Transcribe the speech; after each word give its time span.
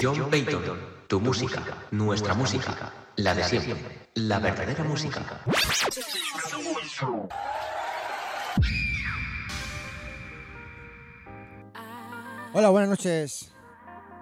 John 0.00 0.30
Payton, 0.30 0.62
tu 1.06 1.20
música, 1.20 1.62
nuestra 1.90 2.32
música, 2.32 2.92
la 3.16 3.34
de 3.34 3.44
siempre, 3.44 4.08
la 4.14 4.38
verdadera 4.38 4.84
música. 4.84 5.22
Hola, 12.54 12.70
buenas 12.70 12.88
noches. 12.88 13.52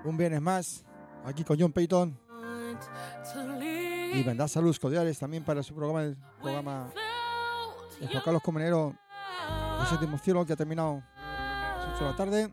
Un 0.05 0.17
viernes 0.17 0.43
más, 0.43 0.85
aquí 1.25 1.45
con 1.45 1.57
John 1.61 1.73
Payton. 1.73 2.19
Y 4.13 4.25
mandar 4.25 4.49
saludos 4.49 4.81
cordiales 4.81 5.21
también 5.21 5.45
para 5.45 5.63
su 5.63 5.73
programa, 5.73 6.03
el 6.03 6.17
programa 6.43 6.91
de 8.01 8.09
Juan 8.09 8.23
Carlos 8.25 8.43
Comenero, 8.43 8.97
El 9.81 9.87
séptimo 9.87 10.19
cielo, 10.19 10.45
que 10.45 10.55
ha 10.55 10.57
terminado 10.57 11.05
a 11.17 11.77
las 11.79 11.95
8 11.95 12.05
de 12.05 12.11
la 12.11 12.17
tarde. 12.17 12.53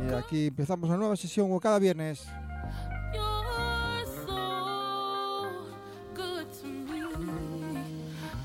Y 0.00 0.12
aquí 0.12 0.46
empezamos 0.48 0.88
una 0.88 0.98
nueva 0.98 1.16
sesión 1.16 1.48
como 1.48 1.60
cada 1.60 1.78
viernes. 1.78 2.26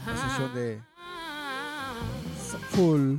Una 0.05 0.29
sesión 0.29 0.53
de 0.55 0.81
full 2.71 3.17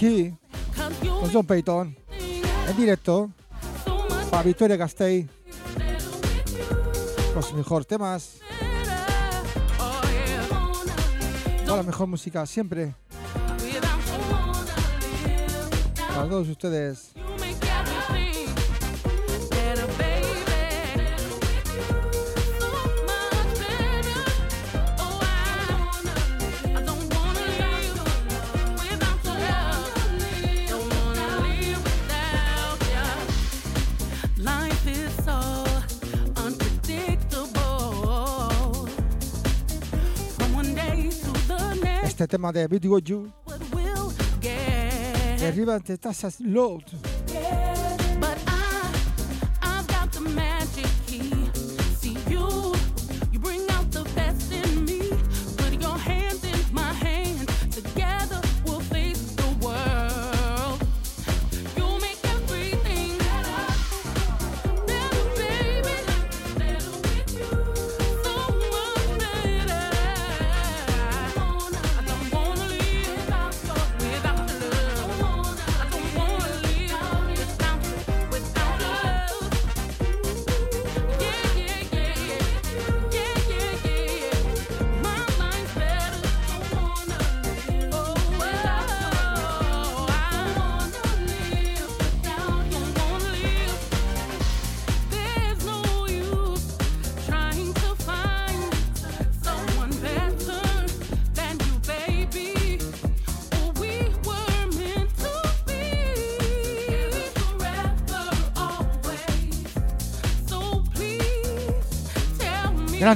aquí. 0.00 0.34
Con 1.04 1.30
John 1.30 1.46
Payton 1.46 1.96
en 2.68 2.76
directo. 2.76 3.30
Para 4.30 4.42
Victoria 4.42 4.76
you. 4.76 5.28
con 7.34 7.42
sus 7.42 7.52
mejores 7.54 7.86
temas, 7.86 8.38
toda 11.64 11.78
la 11.78 11.82
mejor 11.82 12.06
música 12.06 12.46
siempre. 12.46 12.94
Para 16.08 16.28
todos 16.28 16.48
ustedes. 16.48 17.12
Este 42.20 42.32
tema 42.36 42.52
de 42.52 42.68
Beauty 42.68 42.86
With 42.86 43.08
You 43.08 43.32
what 43.46 43.58
we'll 43.72 44.12
get. 44.42 45.40
derriba 45.40 45.76
ante 45.76 45.96
tasas 45.96 46.38
load. 46.38 46.82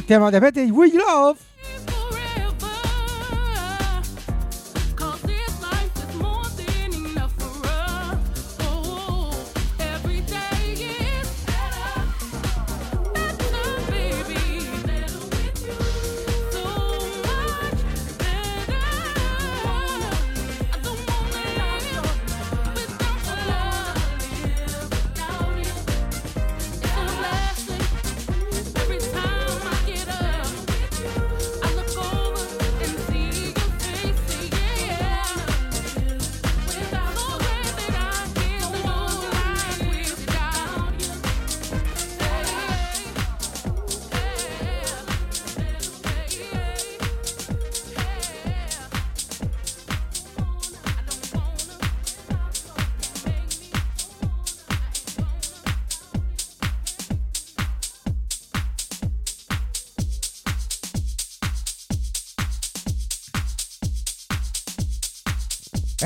Tell 0.02 0.20
me 0.20 0.30
Gran 0.30 0.30
tema 0.30 0.30
de 0.30 0.40
Betty 0.40 0.70
We 0.72 0.92
Love. 0.92 1.53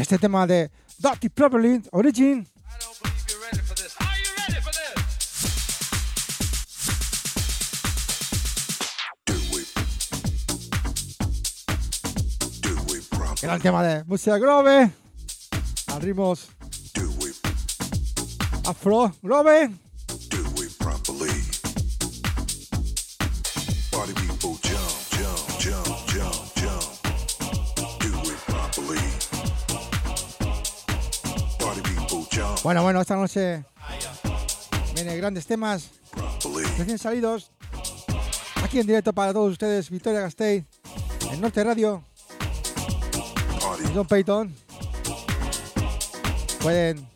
Este 0.08 0.18
tema 0.20 0.46
de 0.46 0.70
Dirty 0.98 1.28
Properly 1.28 1.82
Origin. 1.92 2.38
I 2.38 2.46
don't 2.80 2.98
believe 3.02 3.26
you're 3.28 3.42
ready 3.44 3.60
for 3.60 3.74
this. 3.74 3.94
Are 4.00 4.06
you 4.16 4.32
ready 4.38 4.58
for 4.62 4.72
this? 4.72 4.94
Gran 13.42 13.60
tema 13.60 13.82
de 13.82 14.02
música 14.04 14.38
grove. 14.38 14.90
A 15.88 15.98
ritmos 15.98 16.48
afro 18.64 19.12
grove. 19.20 19.87
Bueno, 32.68 32.82
bueno, 32.82 33.00
esta 33.00 33.16
noche 33.16 33.64
viene 34.94 35.16
grandes 35.16 35.46
temas 35.46 35.88
recién 36.76 36.98
salidos. 36.98 37.50
Aquí 38.62 38.78
en 38.78 38.86
directo 38.86 39.14
para 39.14 39.32
todos 39.32 39.52
ustedes, 39.52 39.88
Victoria 39.88 40.20
Gasteiz, 40.20 40.66
en 41.32 41.40
Norte 41.40 41.64
Radio, 41.64 42.04
John 43.94 44.06
Payton. 44.06 44.54
Pueden 46.60 47.08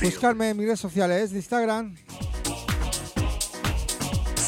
buscarme 0.00 0.48
en 0.48 0.56
mis 0.56 0.64
redes 0.64 0.80
sociales 0.80 1.32
de 1.32 1.36
Instagram, 1.36 1.94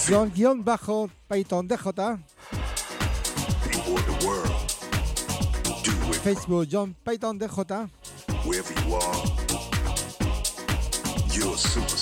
John 0.08 0.32
guion 0.34 0.64
bajo 0.64 1.10
Peyton 1.28 1.68
DJ, 1.68 1.92
Facebook 6.22 6.68
John 6.72 6.96
Peyton 7.04 7.38
DJ, 7.38 7.90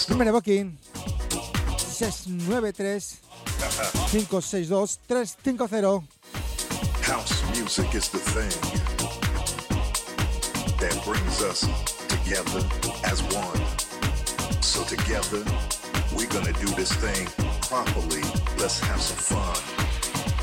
número 0.08 0.24
de 0.24 0.32
booking 0.32 0.78
693 1.76 3.18
562 4.12 5.00
350. 5.08 6.06
House 7.02 7.42
music 7.50 7.92
is 7.94 8.08
the 8.10 8.18
thing 8.18 8.52
that 10.78 10.94
brings 11.04 11.42
us 11.42 11.66
together 12.08 12.62
as 13.04 13.20
one. 13.34 13.60
So 14.62 14.84
together, 14.84 15.42
we're 16.16 16.28
gonna 16.28 16.52
do 16.52 16.68
this 16.76 16.92
thing 16.92 17.26
properly. 17.62 18.22
Let's 18.58 18.78
have 18.80 19.00
some 19.00 19.18
fun. 19.18 19.56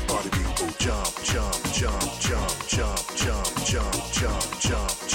Party 0.08 0.28
people 0.30 0.68
jump, 0.78 1.08
jump, 1.24 1.56
jump, 1.72 2.02
jump, 2.20 2.60
jump, 2.68 2.68
jump, 2.68 3.00
jump, 3.16 3.54
jump, 3.64 4.12
jump, 4.12 4.60
jump, 4.60 4.90
jump, 5.08 5.09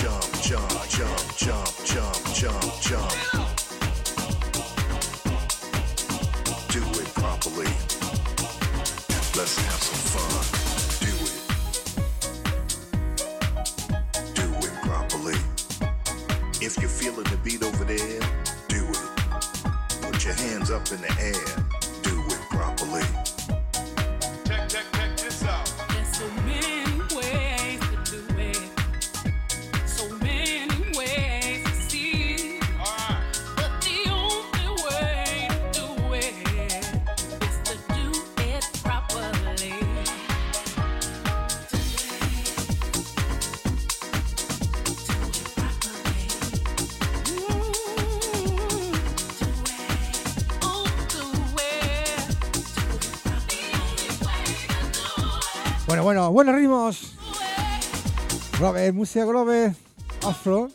up 20.86 20.92
in 20.92 21.02
the 21.02 21.22
air. 21.22 21.55
Buenos 56.36 56.56
ritmos. 56.56 57.14
Robert, 58.60 58.94
música 58.94 59.24
Grove, 59.24 59.74
Afro. 60.22 60.70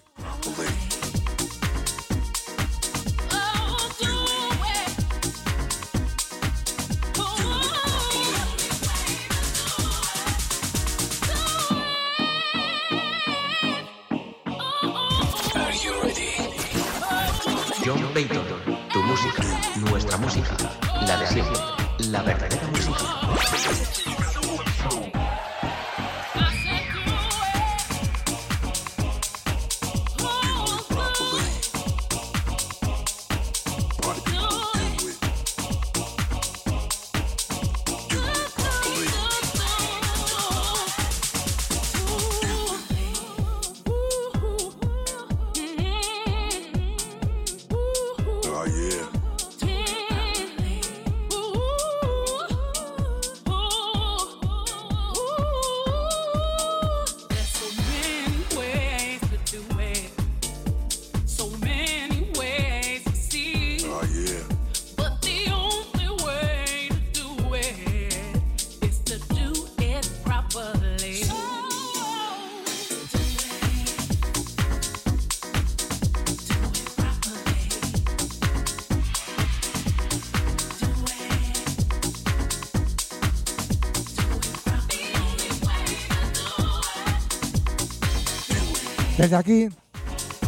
Desde 89.20 89.36
aquí, 89.36 89.68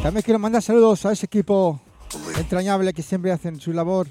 también 0.03 0.23
quiero 0.23 0.39
mandar 0.39 0.63
saludos 0.63 1.05
a 1.05 1.13
ese 1.13 1.27
equipo 1.27 1.79
entrañable 2.39 2.95
que 2.95 3.03
siempre 3.03 3.31
hacen 3.31 3.61
su 3.61 3.71
labor 3.71 4.09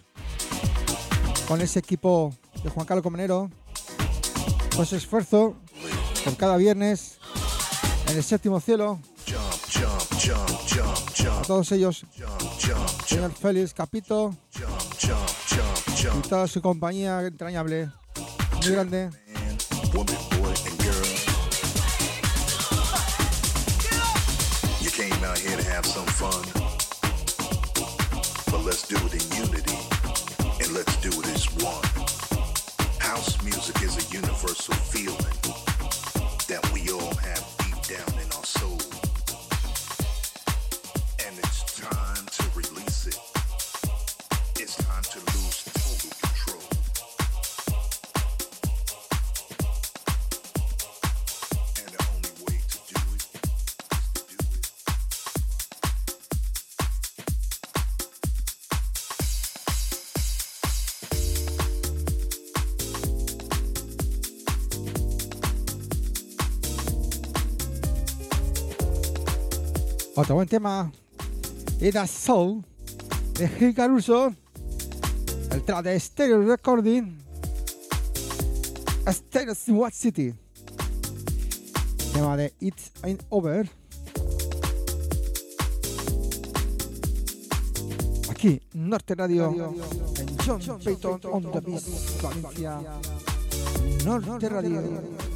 con 1.48 1.60
ese 1.62 1.80
equipo 1.80 2.32
de 2.64 2.70
Juan 2.70 2.86
Carlos 2.86 3.02
Comenero, 3.02 3.50
con 4.76 4.86
su 4.86 4.96
esfuerzo 4.96 5.56
por 6.24 6.38
cada 6.38 6.58
viernes 6.58 7.18
en 8.08 8.18
el 8.18 8.24
séptimo 8.24 8.60
cielo. 8.60 9.00
A 11.40 11.42
todos 11.42 11.72
ellos, 11.72 12.06
señor 13.08 13.34
Félix 13.34 13.74
Capito 13.74 14.36
y 16.24 16.28
toda 16.30 16.48
su 16.48 16.62
compañía 16.62 17.20
entrañable, 17.26 17.90
muy 18.62 18.72
grande. 18.74 19.10
Otro 70.32 70.38
buen 70.38 70.48
tema. 70.48 70.90
Era 71.82 72.08
Soul 72.08 72.64
de 73.34 73.50
Gil 73.50 73.76
Caruso, 73.76 74.34
el 75.52 75.62
track 75.64 75.84
de 75.84 76.00
Stereo 76.00 76.42
Recording, 76.42 77.18
Stereo 79.12 79.54
What 79.68 79.92
City, 79.92 80.34
tema 82.14 82.38
de 82.38 82.54
It's 82.62 82.94
Ain't 83.02 83.22
Over. 83.28 83.70
Aquí, 88.30 88.62
Norte 88.72 89.16
Radio, 89.16 89.76
en 90.18 90.38
John 90.46 90.80
Payton 90.82 91.20
on 91.30 91.52
the 91.52 91.60
Beat, 91.60 91.84
Valencia, 92.22 92.82
Norte 94.06 94.48
Radio. 94.48 95.31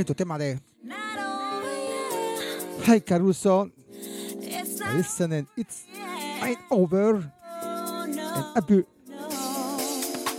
Bonito 0.00 0.14
tema 0.14 0.38
de 0.38 0.58
Hi 2.86 3.02
Caruso. 3.02 3.70
Listening, 4.96 5.46
it's 5.58 5.84
ain't 6.40 6.58
over. 6.70 7.30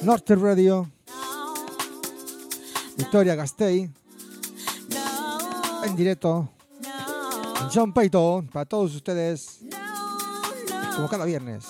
Norte 0.01 0.35
Radio. 0.35 0.89
Victoria 2.97 3.35
Gastei. 3.35 3.87
En 5.85 5.95
directo. 5.95 6.49
John 7.71 7.93
Payton 7.93 8.47
para 8.47 8.65
todos 8.65 8.95
ustedes. 8.95 9.59
Como 10.95 11.07
cada 11.07 11.25
viernes. 11.25 11.65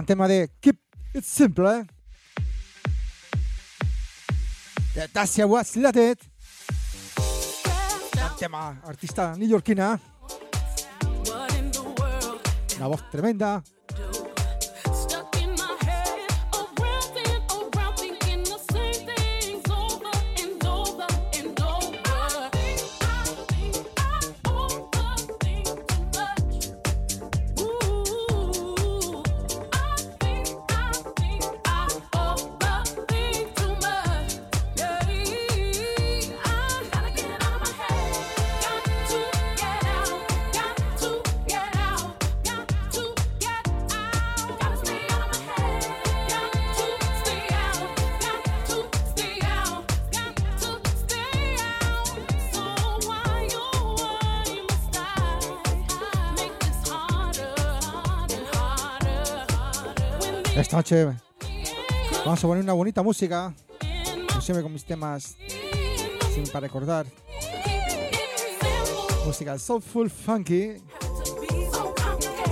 Gran 0.00 0.06
tema 0.06 0.28
de 0.28 0.50
Keep 0.60 0.78
It 1.12 1.24
Simple. 1.24 1.84
De 4.94 5.08
Dacia 5.12 5.46
Was 5.46 5.76
Lated. 5.76 6.18
Gran 8.12 8.36
tema, 8.38 8.80
artista 8.82 9.36
neoyorquina. 9.36 10.00
Una 12.76 12.86
voz 12.86 13.10
tremenda. 13.10 13.62
Vamos 62.24 62.42
a 62.42 62.46
poner 62.48 62.64
una 62.64 62.72
bonita 62.72 63.02
música. 63.02 63.54
Como 64.28 64.40
siempre 64.40 64.62
con 64.62 64.72
mis 64.72 64.84
temas 64.84 65.36
sin 66.34 66.44
para 66.48 66.60
recordar. 66.60 67.06
Música 69.24 69.58
soulful, 69.58 70.10
funky. 70.10 70.82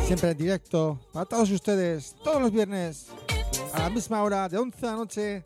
Siempre 0.06 0.30
en 0.30 0.38
directo 0.38 0.98
para 1.12 1.26
todos 1.26 1.50
ustedes. 1.50 2.14
Todos 2.22 2.40
los 2.40 2.52
viernes 2.52 3.08
a 3.72 3.80
la 3.80 3.90
misma 3.90 4.22
hora 4.22 4.48
de 4.48 4.58
11 4.58 4.78
de 4.80 4.86
la 4.86 4.92
noche 4.92 5.44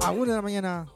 a 0.00 0.10
1 0.10 0.24
de 0.24 0.32
la 0.32 0.42
mañana. 0.42 0.86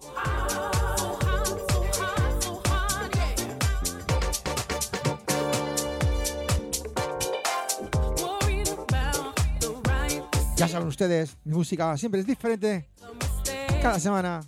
Ya 10.62 10.68
saben 10.68 10.86
ustedes, 10.86 11.36
mi 11.42 11.54
música 11.56 11.96
siempre 11.96 12.20
es 12.20 12.26
diferente 12.28 12.88
cada 13.82 13.98
semana. 13.98 14.40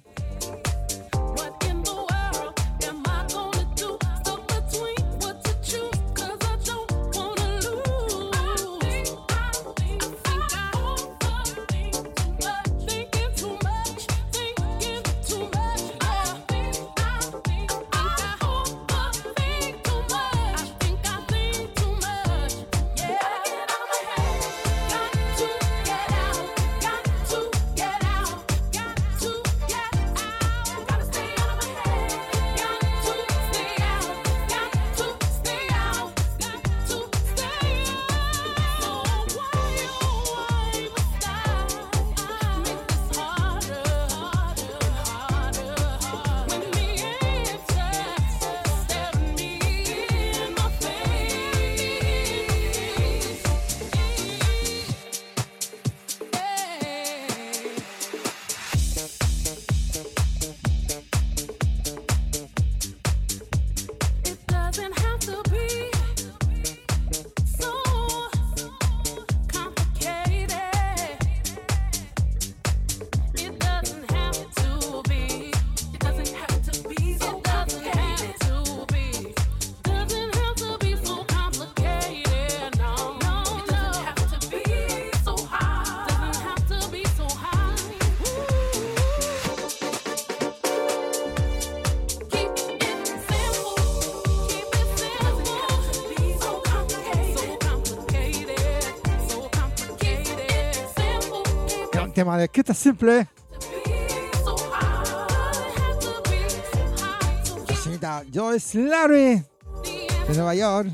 De 102.45 102.49
Quita 102.51 102.75
Simple. 102.75 103.27
La 107.67 107.75
señorita 107.75 108.23
Joyce 108.31 108.79
Larry 108.81 109.43
de 110.29 110.35
Nueva 110.35 110.55
York. 110.55 110.89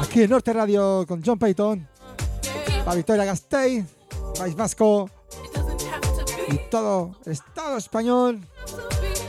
Aquí 0.00 0.22
en 0.22 0.30
Norte 0.30 0.52
Radio 0.52 1.04
con 1.08 1.20
John 1.26 1.40
Payton. 1.40 1.88
Para 2.84 2.94
Victoria 2.94 3.24
Gastei. 3.24 3.84
País 4.38 4.54
Vasco. 4.54 5.10
Y 6.46 6.56
todo 6.70 7.16
Estado 7.26 7.76
español. 7.76 8.46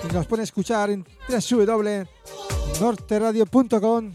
Y 0.08 0.14
nos 0.14 0.28
pueden 0.28 0.44
escuchar 0.44 0.92
en 0.92 1.08
www.norteradio.com 1.28 4.14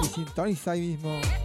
y 0.00 0.06
sintoniza 0.06 0.70
ahí 0.70 0.80
mismo. 0.80 1.41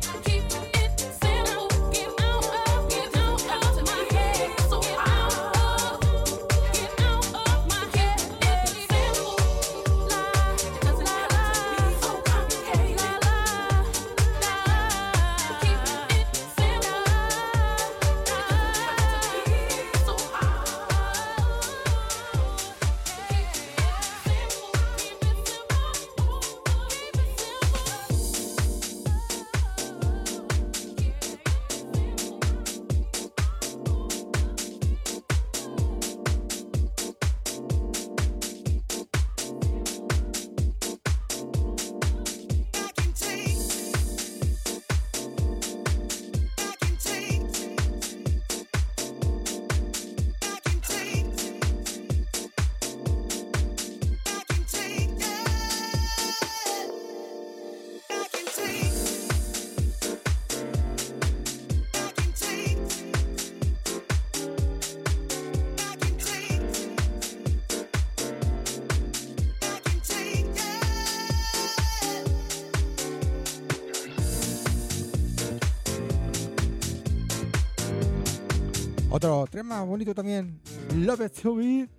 Tema 79.57 79.81
bonito 79.83 80.13
también. 80.13 80.61
Love 80.93 81.21
It 81.21 81.41
To 81.41 81.55
Be. 81.55 81.89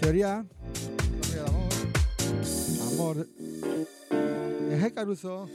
Teoría. 0.00 0.46
Teoría 1.22 1.42
de 1.42 1.48
amor. 2.92 2.92
Amor. 2.92 3.28
G. 4.10 4.94
Caruso. 4.94 5.48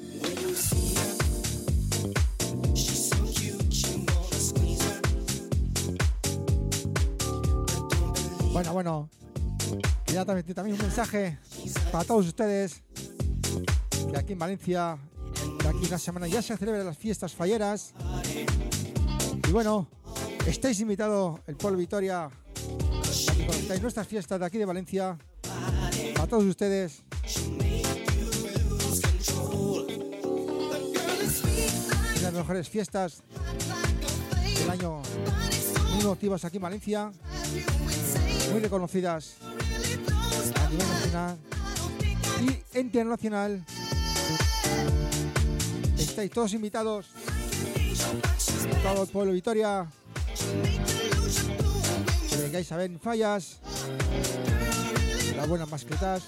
Bueno, 8.51 8.73
bueno. 8.73 9.09
Ya 10.07 10.25
también, 10.25 10.53
también 10.53 10.75
un 10.75 10.81
mensaje 10.81 11.37
para 11.89 12.03
todos 12.03 12.27
ustedes. 12.27 12.83
Que 14.11 14.17
aquí 14.17 14.33
en 14.33 14.39
Valencia, 14.39 14.97
de 15.63 15.69
aquí 15.69 15.87
una 15.87 15.97
semana 15.97 16.27
ya 16.27 16.41
se 16.41 16.57
celebran 16.57 16.85
las 16.85 16.97
fiestas 16.97 17.33
falleras. 17.33 17.93
Y 19.47 19.51
bueno, 19.53 19.87
estáis 20.47 20.79
invitados, 20.79 21.39
el 21.47 21.55
pueblo 21.55 21.77
Vitoria, 21.77 22.25
a 22.25 23.45
conozcáis 23.45 23.81
nuestras 23.81 24.07
fiestas 24.07 24.39
de 24.39 24.45
aquí 24.45 24.57
de 24.57 24.65
Valencia. 24.65 25.17
Para 26.15 26.27
todos 26.27 26.43
ustedes. 26.43 27.03
Las 32.21 32.33
mejores 32.33 32.69
fiestas 32.69 33.23
del 34.59 34.69
año 34.69 35.01
muy 35.93 36.01
emotivas 36.01 36.45
aquí 36.45 36.57
en 36.57 36.63
Valencia, 36.63 37.11
muy 38.51 38.59
reconocidas 38.59 39.35
a 40.55 40.69
nivel 40.69 40.87
nacional 40.87 41.37
y 42.41 42.79
internacional. 42.79 43.65
Estáis 45.97 46.31
todos 46.31 46.53
invitados, 46.53 47.07
todo 48.83 49.03
el 49.03 49.09
pueblo 49.09 49.31
Vitoria, 49.33 49.87
que 52.29 52.35
vengáis 52.37 52.71
a 52.71 52.77
ver 52.77 52.99
fallas, 52.99 53.59
las 55.35 55.47
buenas 55.47 55.69
mascletas, 55.69 56.23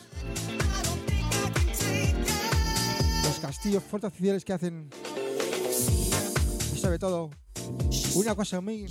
los 3.23 3.39
castillos 3.39 3.83
fortificados 3.83 4.45
que 4.45 4.53
hacen. 4.53 4.89
Y 6.73 6.77
sobre 6.77 6.99
todo. 6.99 7.29
Una 8.15 8.33
cosa 8.33 8.61
muy 8.61 8.87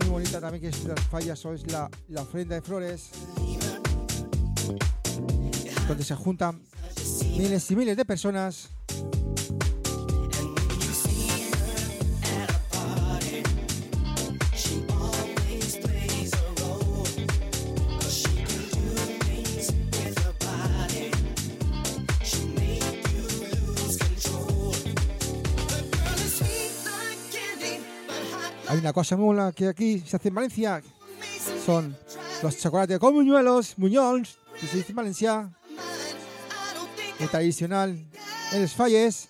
muy 0.00 0.08
bonita 0.08 0.40
también 0.40 0.62
que 0.62 0.68
es 0.68 0.84
las 0.84 1.00
fallas 1.08 1.44
o 1.44 1.52
es 1.52 1.70
la, 1.70 1.90
la 2.08 2.22
ofrenda 2.22 2.54
de 2.54 2.62
flores. 2.62 3.10
Donde 5.86 6.04
se 6.04 6.14
juntan 6.14 6.62
miles 7.36 7.70
y 7.70 7.76
miles 7.76 7.96
de 7.96 8.04
personas 8.04 8.68
Una 28.88 28.94
cosa 28.94 29.16
buena 29.16 29.52
que 29.52 29.68
aquí 29.68 30.00
se 30.00 30.16
hace 30.16 30.28
en 30.28 30.34
Valencia. 30.34 30.82
Son 31.66 31.94
los 32.42 32.56
chocolates 32.56 32.98
con 32.98 33.12
muñuelos, 33.12 33.76
muñols, 33.76 34.38
que 34.58 34.66
se 34.66 34.78
dice 34.78 34.92
en 34.92 34.96
Valencia. 34.96 35.50
El 37.20 37.28
tradicional 37.28 38.02
en 38.50 38.62
los 38.62 38.72
falles. 38.72 39.28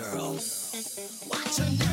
Watch 0.00 1.58
another. 1.58 1.87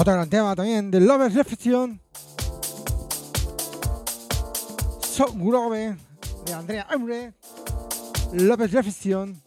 Otro 0.00 0.14
gran 0.14 0.30
tema 0.30 0.56
también 0.56 0.90
de 0.90 0.98
Lovers 0.98 1.34
Reflection. 1.34 2.00
So 5.02 5.26
Grove 5.34 5.94
de 6.46 6.54
Andrea 6.54 6.86
Emre. 6.90 7.34
Lovers 8.32 8.72
Reflection. 8.72 9.42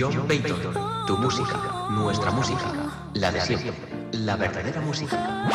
John 0.00 0.26
Payton, 0.26 1.06
tu 1.06 1.18
música, 1.18 1.88
nuestra 1.90 2.30
música, 2.30 3.10
la 3.12 3.30
de 3.30 3.40
siempre, 3.42 3.72
la 4.12 4.36
verdadera 4.36 4.80
música. 4.80 5.50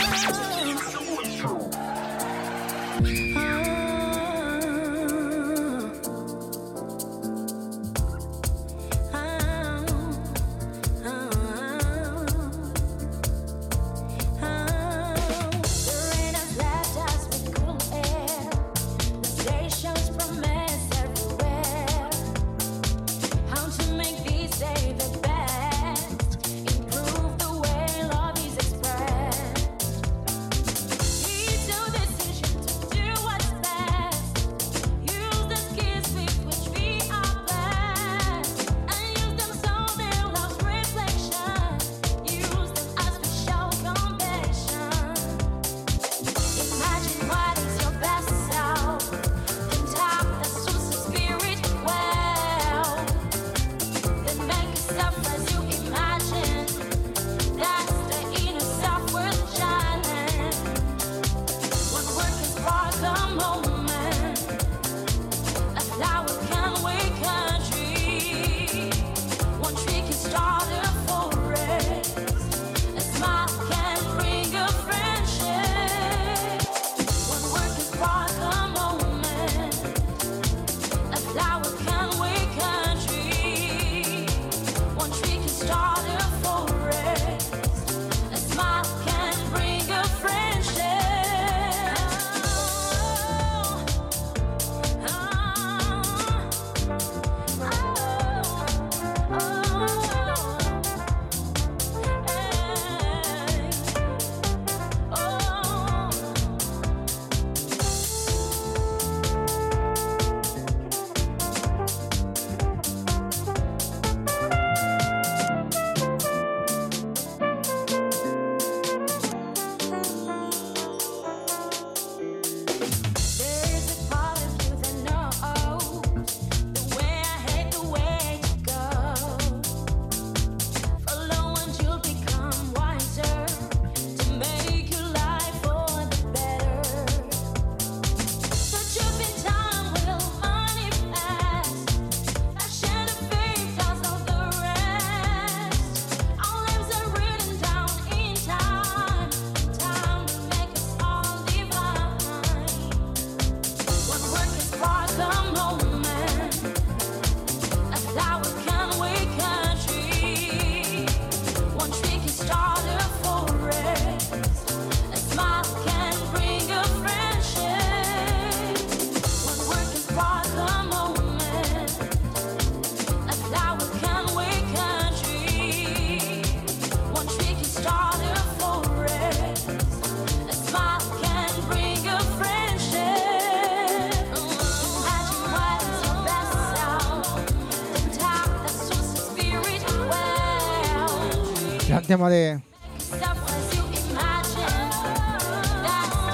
tema 192.14 192.30
de 192.30 192.62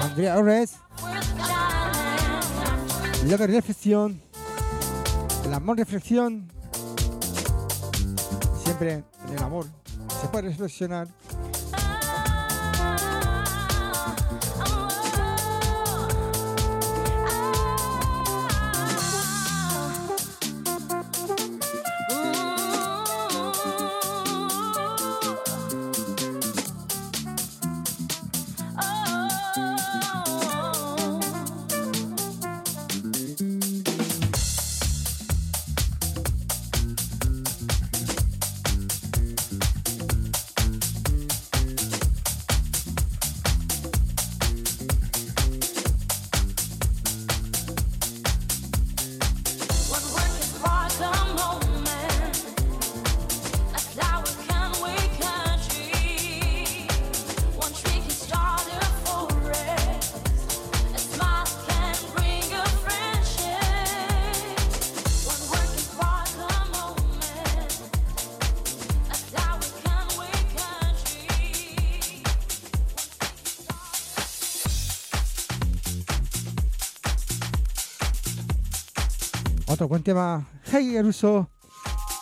Andrea 0.04 0.38
Orez. 0.38 0.74
La 3.26 3.38
reflexión, 3.38 4.22
el 5.46 5.54
amor 5.54 5.78
reflexión, 5.78 6.52
siempre 8.62 9.06
en 9.30 9.38
el 9.38 9.42
amor 9.42 9.68
se 10.20 10.28
puede 10.28 10.50
reflexionar. 10.50 11.08
stato 79.80 79.88
quanti 79.88 80.12
va 80.12 80.44
Hey 80.72 81.00
Russo 81.00 81.52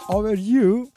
Over 0.09 0.37
You. 0.37 0.91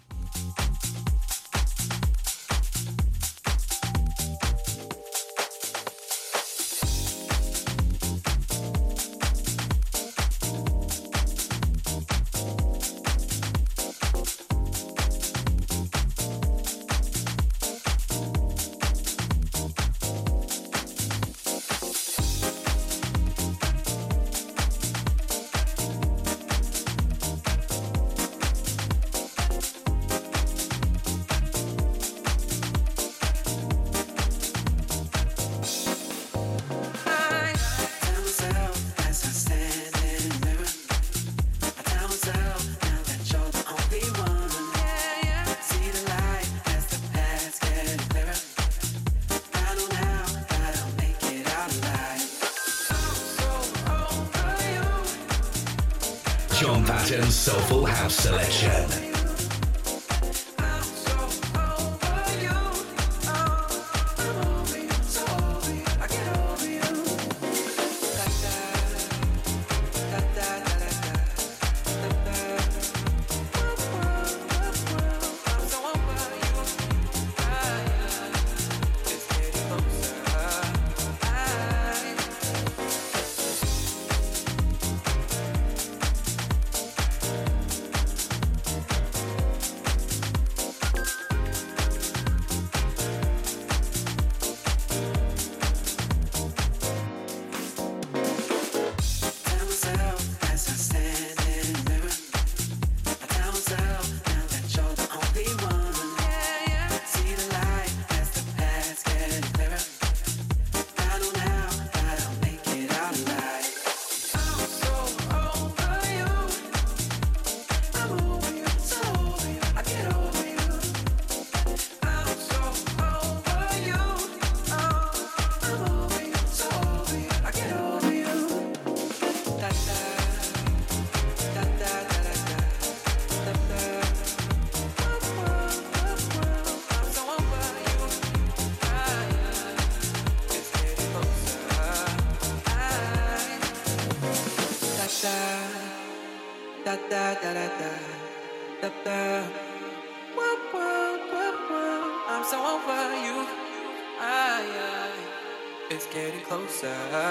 inside. 156.71 157.31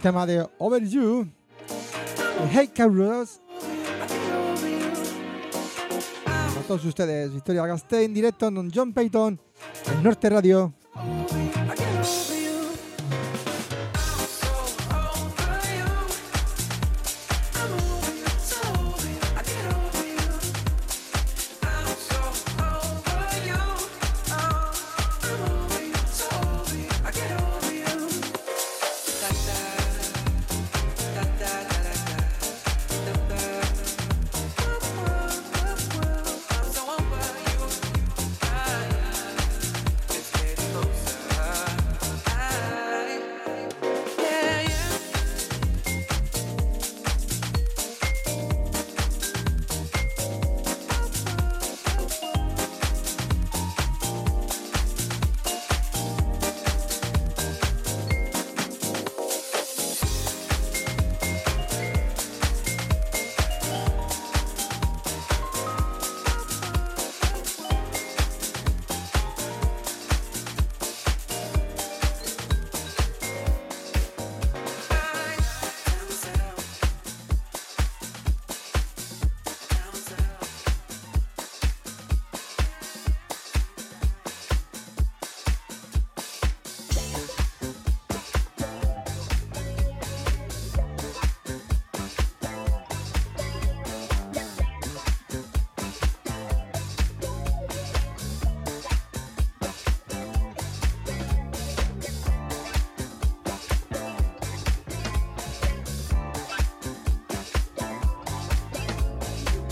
Tema 0.00 0.24
de 0.26 0.48
Overdue. 0.58 1.26
Hey 2.50 2.68
Carlos 2.68 3.38
todos 6.70 6.84
ustedes. 6.84 7.32
Victoria 7.32 7.66
Gasteiz 7.66 8.06
en 8.06 8.14
directo 8.14 8.46
en 8.46 8.70
John 8.72 8.92
Payton, 8.92 9.40
en 9.92 10.02
Norte 10.04 10.30
Radio. 10.30 10.72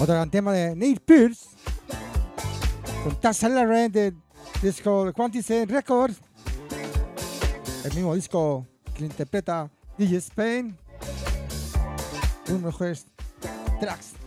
Otro 0.08 0.16
gran 0.16 0.30
tema 0.30 0.54
de 0.54 0.74
Nate 0.74 1.02
Pierce 1.04 1.48
con 3.04 3.20
Tassa 3.20 3.46
Larrent 3.46 3.92
de 3.92 4.14
disco 4.62 5.12
Quantity 5.12 5.66
Records. 5.66 6.16
El 7.84 7.94
mismo 7.94 8.14
disco 8.14 8.66
que 8.94 9.04
interpreta 9.04 9.70
DJ 9.98 10.16
Spain. 10.16 10.78
Uno 12.48 12.70
de 12.70 12.88
los 12.88 13.06
tracks. 13.80 14.17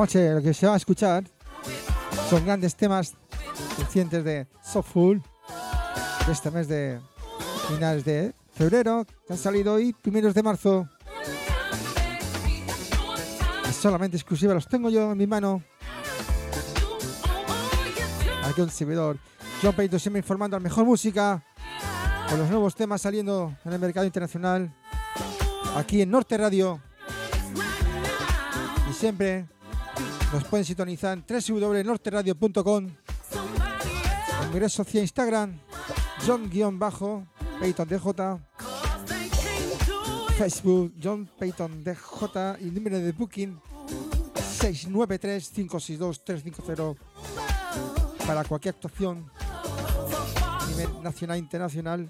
Noche 0.00 0.32
lo 0.32 0.40
que 0.40 0.54
se 0.54 0.66
va 0.66 0.72
a 0.72 0.76
escuchar 0.78 1.24
son 2.30 2.42
grandes 2.46 2.74
temas 2.74 3.12
recientes 3.78 4.24
de 4.24 4.46
Soulful 4.62 5.22
de 6.26 6.32
este 6.32 6.50
mes 6.50 6.68
de 6.68 6.98
finales 7.68 8.02
de 8.06 8.34
febrero 8.54 9.04
que 9.26 9.34
han 9.34 9.38
salido 9.38 9.74
hoy, 9.74 9.92
primeros 9.92 10.32
de 10.32 10.42
marzo. 10.42 10.88
Es 13.68 13.76
solamente 13.76 14.16
exclusiva, 14.16 14.54
los 14.54 14.66
tengo 14.66 14.88
yo 14.88 15.12
en 15.12 15.18
mi 15.18 15.26
mano. 15.26 15.62
Aquí 18.46 18.62
un 18.62 18.70
servidor. 18.70 19.18
John 19.62 19.74
Payton 19.74 20.00
siempre 20.00 20.20
informando 20.20 20.56
a 20.56 20.60
mejor 20.60 20.86
música 20.86 21.44
con 22.26 22.38
los 22.38 22.48
nuevos 22.48 22.74
temas 22.74 23.02
saliendo 23.02 23.54
en 23.66 23.72
el 23.74 23.78
mercado 23.78 24.06
internacional. 24.06 24.74
Aquí 25.76 26.00
en 26.00 26.10
Norte 26.10 26.38
Radio. 26.38 26.80
Y 28.88 28.94
siempre 28.94 29.46
nos 30.32 30.44
pueden 30.44 30.64
sintonizar 30.64 31.18
en 31.18 31.24
www.norteradio.com. 31.26 32.88
Red 34.52 34.68
social 34.68 35.02
Instagram, 35.02 35.58
John-Payton 36.26 37.88
DJ. 37.88 38.38
Facebook, 40.36 40.92
John 41.02 41.28
Payton 41.38 41.82
DJ. 41.84 41.96
Y 42.60 42.70
número 42.70 42.98
de 42.98 43.12
booking 43.12 43.58
693-562-350 44.60 46.96
para 48.26 48.44
cualquier 48.44 48.74
actuación 48.74 49.30
a 50.36 50.66
nivel 50.66 51.02
nacional 51.02 51.36
e 51.36 51.40
internacional. 51.40 52.06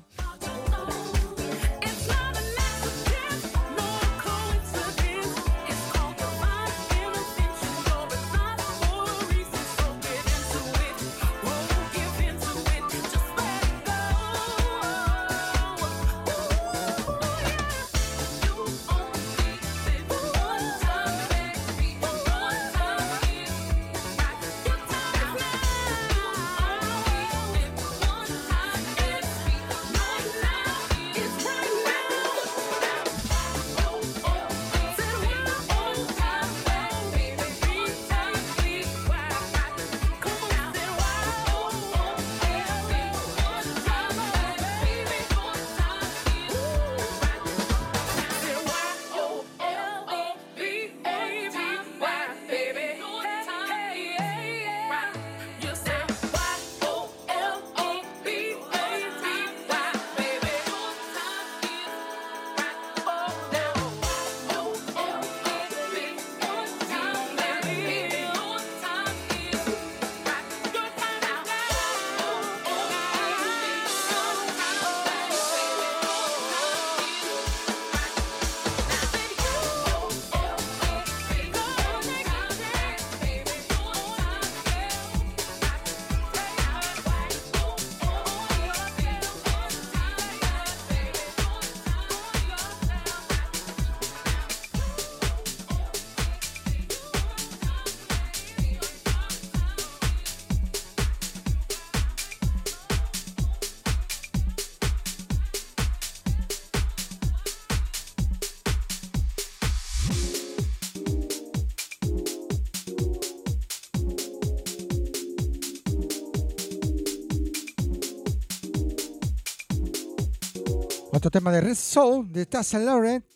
Otro 121.13 121.29
tema 121.31 121.51
de 121.51 121.61
Red 121.61 121.75
Soul 121.75 122.33
de 122.33 122.47
Tassa 122.47 122.79
Lawrence. 122.79 123.27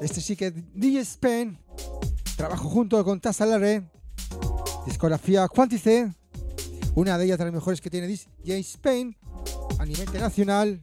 Este 0.00 0.20
sí 0.20 0.36
que 0.36 0.46
es 0.46 0.54
DJ 0.72 1.00
Spain. 1.00 1.58
Trabajo 2.36 2.68
junto 2.68 3.04
con 3.04 3.20
Tassa 3.20 3.44
Lawrence. 3.44 3.88
Discografía 4.86 5.48
Quantity. 5.48 6.12
Una 6.94 7.18
de 7.18 7.24
ellas 7.24 7.38
de 7.38 7.44
las 7.44 7.54
mejores 7.54 7.80
que 7.80 7.90
tiene 7.90 8.06
DJ 8.06 8.58
Spain 8.60 9.16
a 9.80 9.84
nivel 9.84 10.06
internacional. 10.06 10.80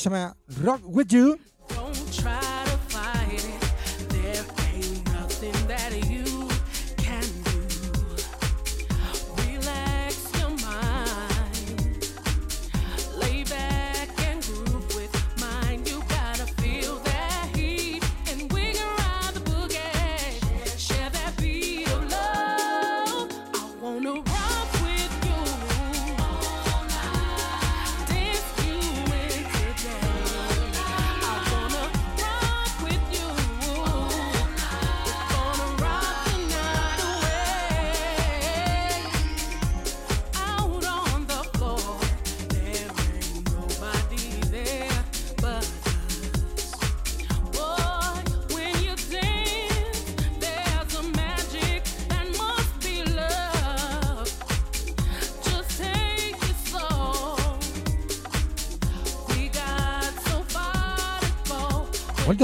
Sama 0.00 0.32
Rock 0.64 0.80
With 0.88 1.12
You 1.12 1.36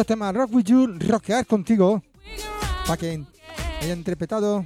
tema 0.06 0.30
Rock 0.30 0.54
With 0.54 0.66
You, 0.68 0.98
Rockear 1.00 1.44
Contigo, 1.44 2.00
para 2.86 2.96
que 2.96 3.24
haya 3.82 3.92
interpretado 3.92 4.64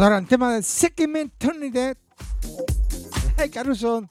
오늘은 0.00 0.28
테마는 0.28 0.62
세기맨 0.62 1.28
턴리데 1.38 1.92
가루손 3.52 4.08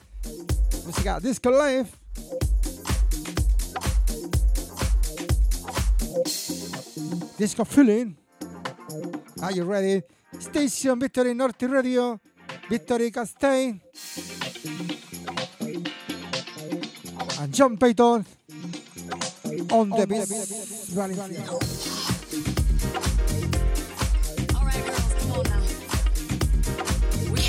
música 0.85 1.19
Disco 1.19 1.49
Life. 1.49 1.97
Disco 7.39 7.65
Feeling. 7.65 8.15
Are 9.41 9.51
you 9.51 9.63
ready? 9.65 10.03
Station 10.37 10.99
Victory 10.99 11.33
Norte 11.33 11.65
Radio. 11.65 12.19
Victory 12.69 13.09
Castell 13.09 13.79
and 17.41 17.51
John 17.51 17.77
Payton. 17.77 18.25
On, 19.71 19.89
the 19.89 20.05
beat. 20.05 21.88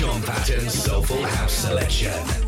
John 0.01 0.19
Patton's 0.23 0.73
Soulful 0.73 1.21
House 1.21 1.53
Selection. 1.53 2.40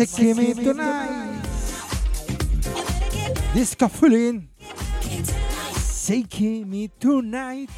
Take 0.00 0.18
me, 0.18 0.32
me 0.32 0.54
tonight. 0.54 1.42
tonight. 1.42 1.44
This 3.52 3.74
Kathleen. 3.74 4.48
Take 6.06 6.40
me 6.40 6.88
tonight. 6.98 7.68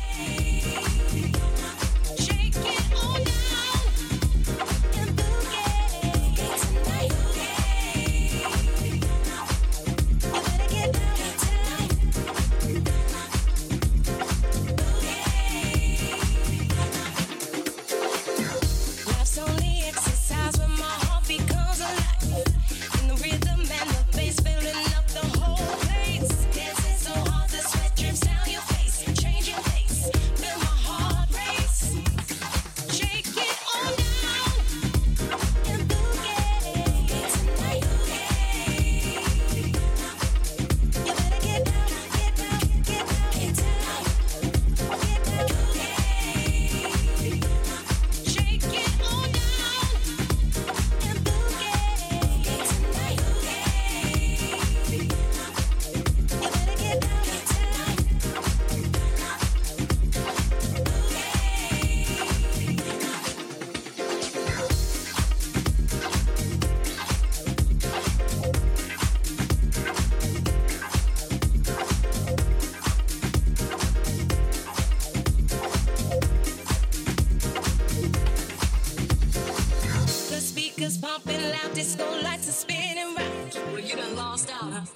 Pumping 81.03 81.43
loud, 81.51 81.75
disco 81.75 82.05
lights 82.23 82.49
are 82.49 82.53
spinning 82.53 83.15
round. 83.17 83.59
Well, 83.73 83.81
you 83.81 83.97
done 83.97 84.15
lost 84.15 84.51
out. 84.55 84.89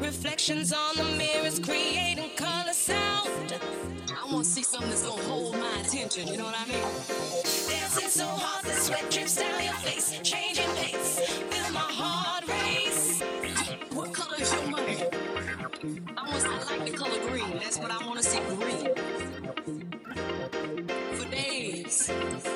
Reflections 0.00 0.72
on 0.72 0.96
the 0.96 1.04
mirrors 1.18 1.58
creating 1.58 2.30
color 2.36 2.72
sound. 2.72 3.60
I 4.10 4.32
want 4.32 4.44
to 4.46 4.50
see 4.50 4.62
something 4.62 4.88
that's 4.88 5.06
gonna 5.06 5.22
hold 5.24 5.52
my 5.58 5.80
attention. 5.80 6.28
You 6.28 6.38
know 6.38 6.44
what 6.44 6.58
I 6.58 6.64
mean? 6.64 6.80
Dancing 7.68 8.08
so 8.08 8.26
hard, 8.26 8.64
the 8.64 8.72
sweat 8.72 9.10
drips 9.10 9.36
down 9.36 9.62
your 9.62 9.74
face, 9.74 10.18
changing 10.22 10.70
pace. 10.76 11.53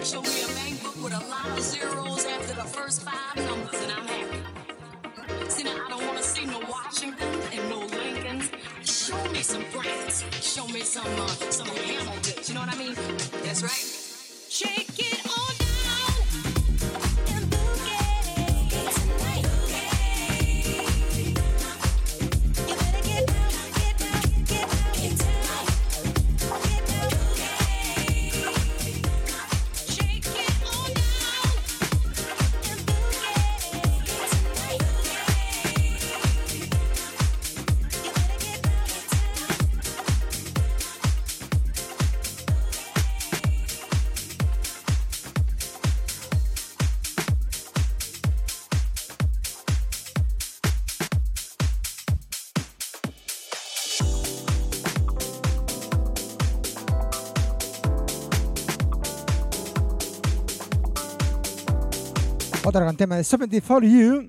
Show 0.09 0.23
me 0.23 0.43
a 0.43 0.47
bank 0.55 0.83
book 0.83 0.97
with 1.05 1.13
a 1.13 1.29
lot 1.29 1.47
of 1.51 1.61
zeros 1.61 2.25
after 2.25 2.55
the 2.55 2.63
first 2.63 3.03
five 3.03 3.37
numbers, 3.37 3.79
and 3.83 3.93
I'm 3.93 4.07
happy. 4.07 5.51
See, 5.51 5.65
now 5.65 5.85
I 5.85 5.89
don't 5.91 6.07
want 6.07 6.17
to 6.17 6.25
see 6.25 6.47
no 6.47 6.61
Washingtons 6.61 7.45
and 7.53 7.69
no 7.69 7.81
Lincolns. 7.81 8.51
Show 8.85 9.23
me 9.33 9.43
some 9.43 9.65
Grants. 9.71 10.25
Show 10.41 10.67
me 10.69 10.81
some 10.81 11.05
uh, 11.05 11.27
some 11.51 11.69
Hamiltons. 11.69 12.49
You 12.49 12.55
know 12.55 12.61
what 12.63 12.75
I 12.75 12.79
mean? 12.79 12.95
That's 13.45 13.63
right. 13.63 13.85
Shake 14.49 14.99
it 14.99 15.08
Gran 62.79 62.97
tema 62.97 63.17
de 63.17 63.25
70 63.25 63.61
for 63.61 63.85
You. 63.85 64.29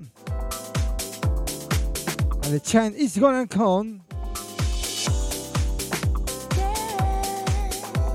And 2.44 2.52
the 2.52 2.60
chant 2.60 2.96
is 2.96 3.16
gonna 3.16 3.46
come. 3.46 4.02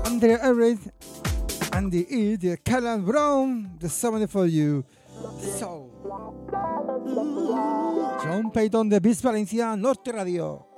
Andrea 0.05 0.39
Everett, 0.43 0.79
Andy 1.71 2.05
E, 2.09 2.35
the 2.35 2.57
Callan 2.57 3.05
Brown, 3.05 3.77
the 3.79 3.87
70 3.87 4.27
for 4.27 4.45
You. 4.45 4.83
So. 5.57 5.89
John 8.21 8.51
Payton 8.51 8.89
de 8.89 8.99
Bis 8.99 9.21
Valencia, 9.21 9.75
Norte 9.77 10.11
Radio. 10.11 10.74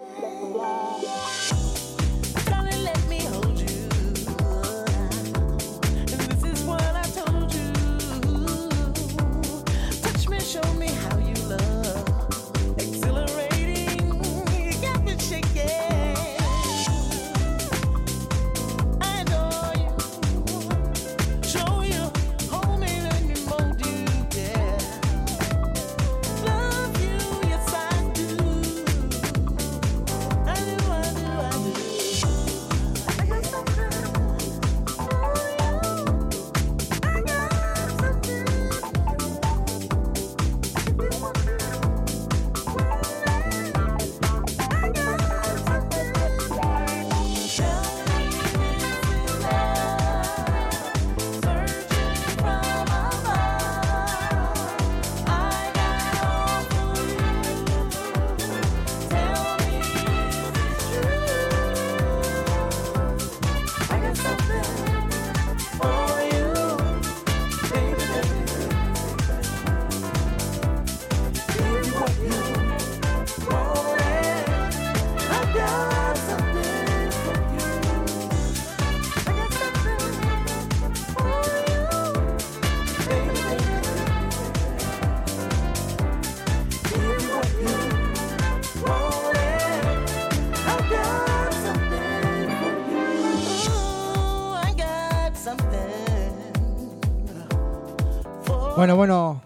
Bueno, 98.87 98.95
bueno. 98.95 99.41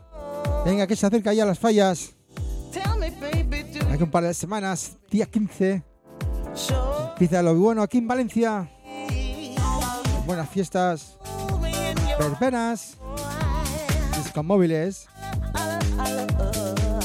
Venga, 0.63 0.85
que 0.85 0.95
se 0.95 1.07
acerca 1.07 1.33
ya 1.33 1.47
las 1.47 1.57
fallas. 1.57 2.13
Hay 3.89 3.99
un 3.99 4.11
par 4.11 4.23
de 4.23 4.35
semanas, 4.35 4.97
día 5.09 5.25
15. 5.25 5.81
show 6.53 7.09
Empieza 7.13 7.41
lo 7.41 7.55
bueno 7.55 7.81
aquí 7.81 7.97
en 7.97 8.07
Valencia. 8.07 8.69
Buenas 10.27 10.47
fiestas, 10.47 11.17
verbenas, 12.19 12.97
discos 14.23 14.45
móviles, 14.45 15.07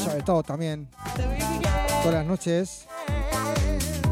sobre 0.05 0.21
todo 0.23 0.43
también 0.43 0.91
todas 2.03 2.17
las 2.17 2.27
noches, 2.27 2.87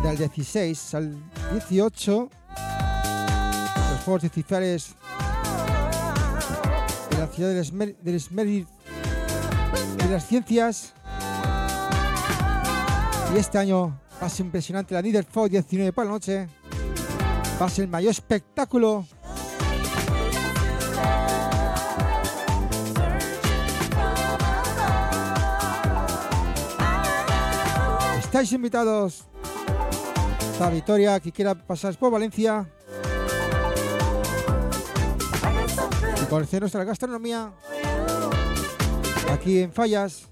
del 0.03 0.17
16 0.17 0.95
al 0.95 1.15
18, 1.53 2.31
los 3.91 4.01
Juegos 4.03 4.23
la 4.23 4.97
del 7.43 7.65
Esmer- 7.65 7.97
de 8.01 8.13
las 10.09 10.27
ciencias. 10.27 10.93
Y 13.35 13.39
este 13.39 13.59
año 13.59 13.99
va 14.23 14.27
a 14.27 14.31
ser 14.31 14.47
impresionante 14.47 14.95
la 14.95 15.03
Niederfog 15.03 15.49
19 15.49 15.93
por 15.93 16.05
la 16.07 16.13
noche. 16.13 16.49
Va 17.61 17.67
a 17.67 17.69
ser 17.69 17.85
el 17.85 17.91
mayor 17.91 18.11
espectáculo. 18.13 19.05
Estáis 28.19 28.53
invitados. 28.53 29.25
La 30.59 30.71
Victoria, 30.71 31.19
que 31.21 31.33
quiera 31.33 31.55
pasar 31.55 31.97
por 31.97 32.11
Valencia 32.13 32.69
conocer 36.35 36.61
nuestra 36.63 36.83
gastronomía 36.83 37.53
aquí 39.31 39.61
en 39.61 39.73
Fallas. 39.73 40.27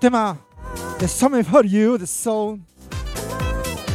Tema. 0.00 0.38
The 0.98 1.06
Summer 1.06 1.44
for 1.44 1.64
You, 1.64 1.98
The 1.98 2.06
Soul. 2.06 2.60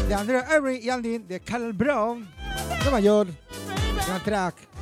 De 0.08 0.14
Andrea 0.14 0.45
Avery 0.47 0.80
y 0.84 0.89
Andy, 0.89 1.18
de 1.18 1.39
Carol 1.39 1.74
Brown. 1.74 2.28
Nueva 2.84 2.99
York. 2.99 3.30
Gran 4.06 4.24
track. 4.24 4.74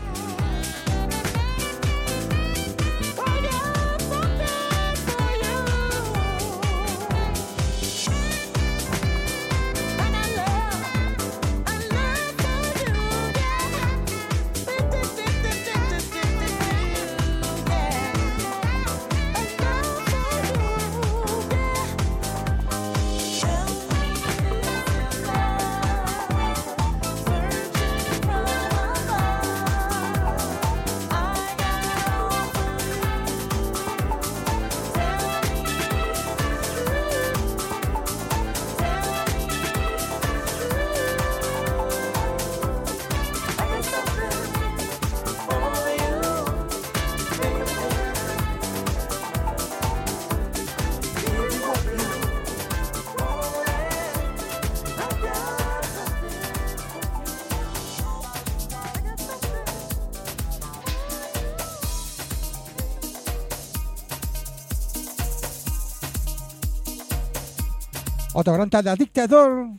Otro 68.44 68.56
gran 68.56 68.70
de 68.70 68.96
Dictador 68.98 69.70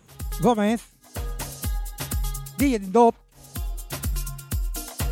Gómez. 0.40 0.80
DJ 2.56 2.78
Dop. 2.78 3.14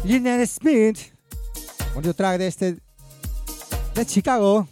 Lionel 0.05 0.48
Smith. 0.48 1.12
Bonito 1.92 2.14
track 2.14 2.38
de 2.38 2.46
este. 2.46 2.78
De 3.94 4.07
Chicago. 4.07 4.66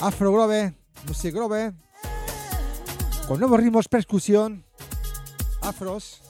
Afro 0.00 0.32
Grove. 0.32 0.72
Music 1.06 1.34
Grove. 1.34 1.74
Con 3.26 3.38
nuevos 3.38 3.60
ritmos, 3.60 3.86
percusión. 3.86 4.64
Afros. 5.60 6.22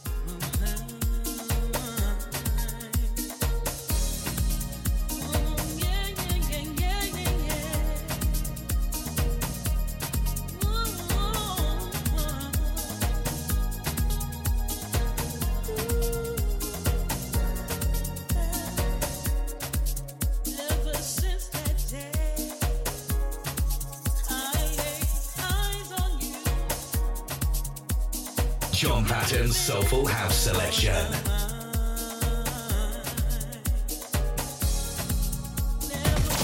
John 28.79 29.05
Patton's 29.05 29.57
Soulful 29.57 30.07
House 30.07 30.37
Selection. 30.37 30.95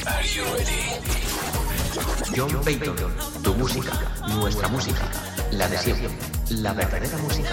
Are 0.04 0.24
you? 0.34 0.44
John 2.34 2.64
Payton, 2.64 2.96
tu 3.44 3.54
música, 3.54 3.92
nuestra 4.26 4.66
música, 4.66 5.08
la 5.52 5.68
de 5.68 5.78
siempre, 5.78 6.08
la 6.50 6.72
verdadera 6.72 7.16
música. 7.18 7.52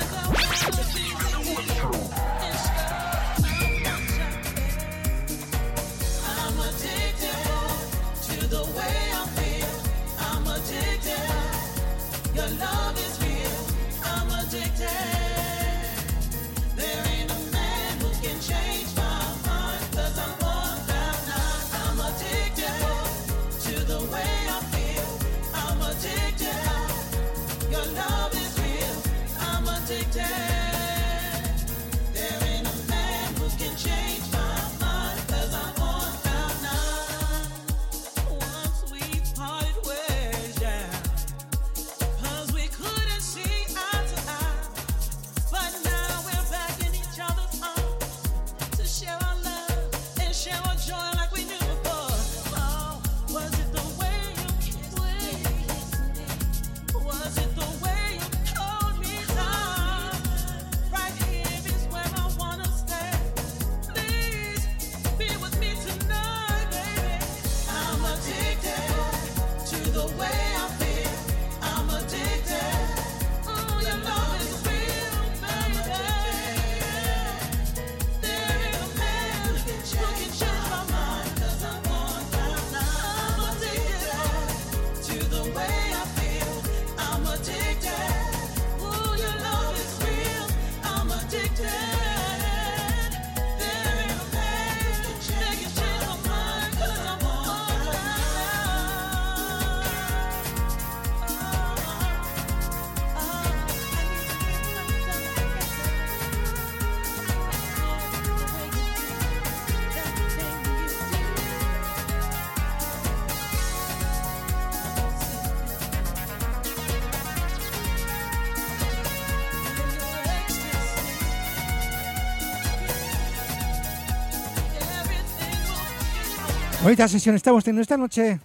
Bonita 126.91 127.07
sesión 127.07 127.37
estamos 127.37 127.63
teniendo 127.63 127.83
esta 127.83 127.95
noche 127.95 128.37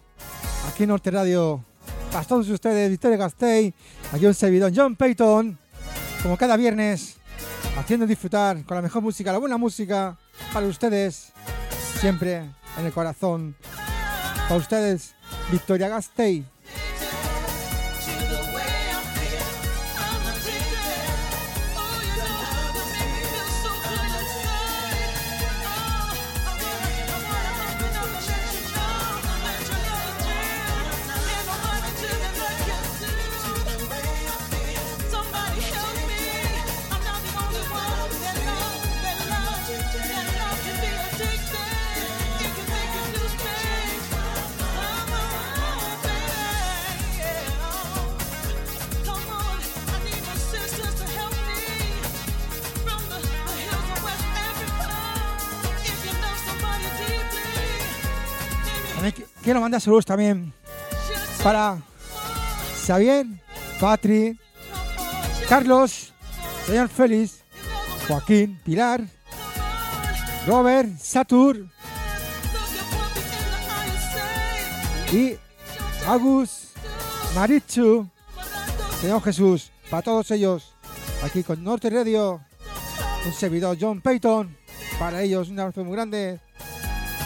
aquí 0.69 0.85
en 0.85 0.91
Norte 0.91 1.11
Radio. 1.11 1.65
Para 2.13 2.25
todos 2.25 2.49
ustedes, 2.49 2.89
Victoria 2.89 3.17
Gastei, 3.17 3.75
aquí 4.13 4.25
un 4.25 4.35
servidor 4.35 4.71
John 4.73 4.95
Payton, 4.95 5.59
como 6.23 6.37
cada 6.37 6.57
viernes, 6.57 7.17
haciendo 7.77 8.07
disfrutar 8.07 8.65
con 8.65 8.77
la 8.77 8.83
mejor 8.83 9.03
música, 9.03 9.33
la 9.33 9.39
buena 9.39 9.57
música 9.57 10.17
para 10.53 10.65
ustedes, 10.69 11.33
siempre 11.99 12.37
en 12.79 12.87
el 12.87 12.93
corazón. 12.93 13.57
Para 14.49 14.61
ustedes, 14.61 15.17
Victoria 15.51 15.89
Gastei. 15.89 16.45
Mandar 59.67 59.81
saludos 59.81 60.07
también 60.07 60.53
para 61.43 61.83
Xavier, 62.87 63.27
Patri, 63.81 64.39
Carlos, 65.49 66.13
señor 66.67 66.89
Félix, 66.89 67.43
Joaquín, 68.07 68.61
Pilar, 68.65 69.03
Robert, 70.47 70.97
Satur 71.01 71.67
y 75.11 75.35
Agus, 76.07 76.69
Marichu, 77.35 78.09
Señor 79.01 79.21
Jesús, 79.25 79.73
para 79.91 80.03
todos 80.03 80.31
ellos, 80.31 80.77
aquí 81.25 81.43
con 81.43 81.65
Norte 81.65 81.91
Radio, 81.91 82.41
un 83.27 83.33
servidor 83.33 83.77
John 83.81 84.01
Payton, 84.01 84.57
para 85.01 85.23
ellos 85.23 85.49
un 85.49 85.59
abrazo 85.59 85.83
muy 85.83 85.95
grande, 85.95 86.39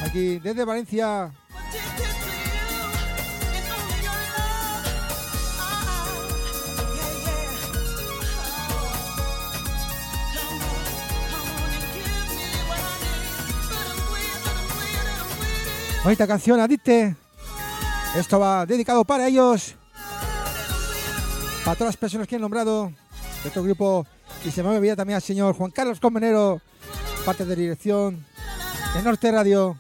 aquí 0.03 0.38
desde 0.38 0.64
Valencia. 0.64 1.34
Bonita 16.03 16.26
canción, 16.26 16.59
Adicte. 16.59 17.14
Esto 18.16 18.40
va 18.40 18.64
dedicado 18.64 19.05
para 19.05 19.28
ellos. 19.28 19.74
Para 21.62 21.76
todas 21.76 21.88
las 21.88 21.96
personas 21.98 22.26
que 22.26 22.36
han 22.36 22.40
nombrado 22.40 22.86
de 23.42 23.48
este 23.48 23.61
grupo. 23.61 24.07
Y 24.42 24.51
se 24.51 24.62
me 24.62 24.70
olvida 24.70 24.96
también 24.96 25.16
al 25.16 25.22
señor 25.22 25.55
Juan 25.55 25.70
Carlos 25.70 26.01
Comenero, 26.01 26.62
parte 27.26 27.44
de 27.44 27.55
dirección 27.55 28.24
de 28.94 29.03
Norte 29.03 29.30
Radio. 29.30 29.76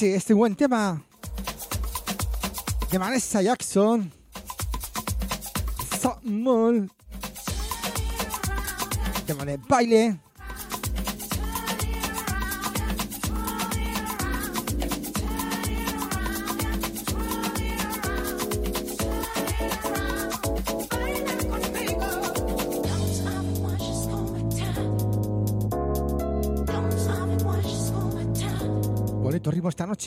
Sí, 0.00 0.14
este 0.14 0.32
buen 0.32 0.56
tema 0.56 1.02
de 2.90 2.96
Vanessa 2.96 3.42
Jackson. 3.42 4.10
Somos. 6.00 6.90
Tema 9.26 9.44
de 9.44 9.58
baile. 9.58 10.18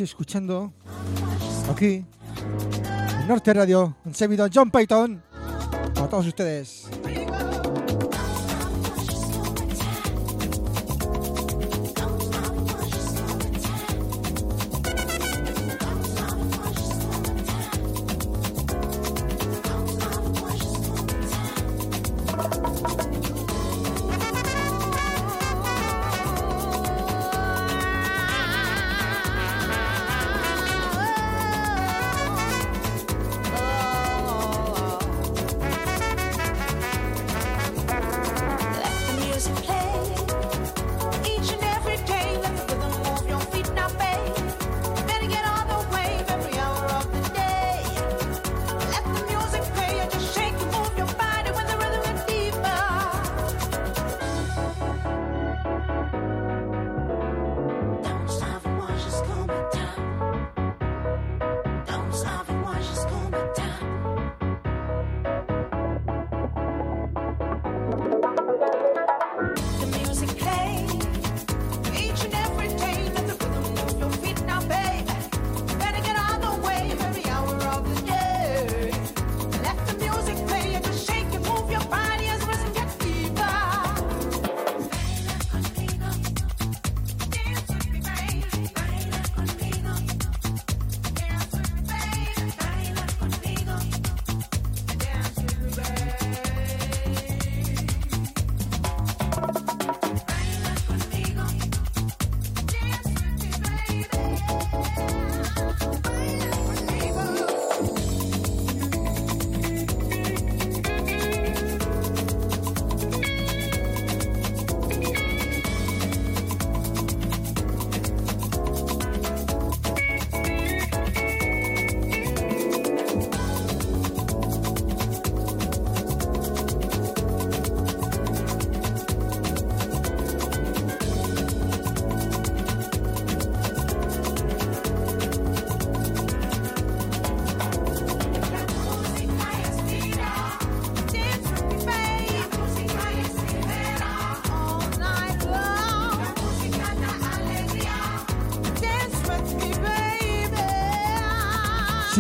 Escuchando 0.02 0.74
aquí 1.72 2.04
en 3.22 3.28
Norte 3.28 3.54
Radio, 3.54 3.96
un 4.04 4.16
servidor 4.16 4.50
John 4.52 4.72
Payton. 4.72 5.22
Para 5.94 6.10
todos 6.10 6.26
ustedes. 6.26 6.83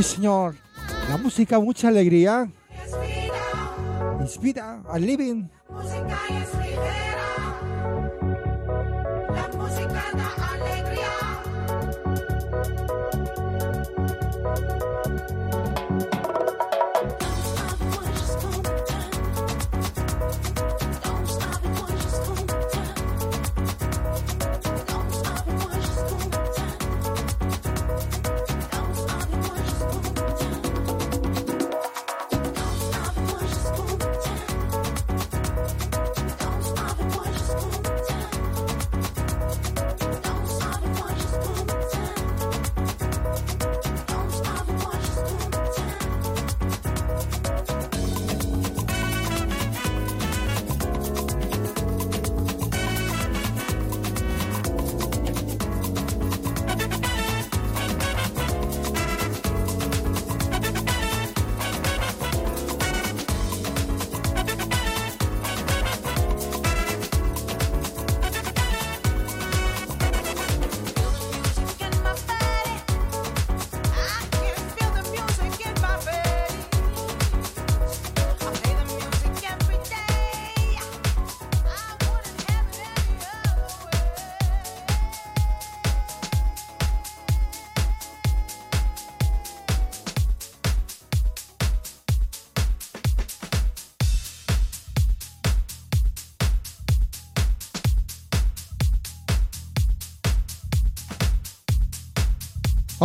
Sí, 0.03 0.15
señor. 0.15 0.55
La 1.09 1.15
música, 1.15 1.59
mucha 1.59 1.87
alegría. 1.87 2.51
Inspira 4.19 4.81
al 4.89 5.05
living. 5.05 5.42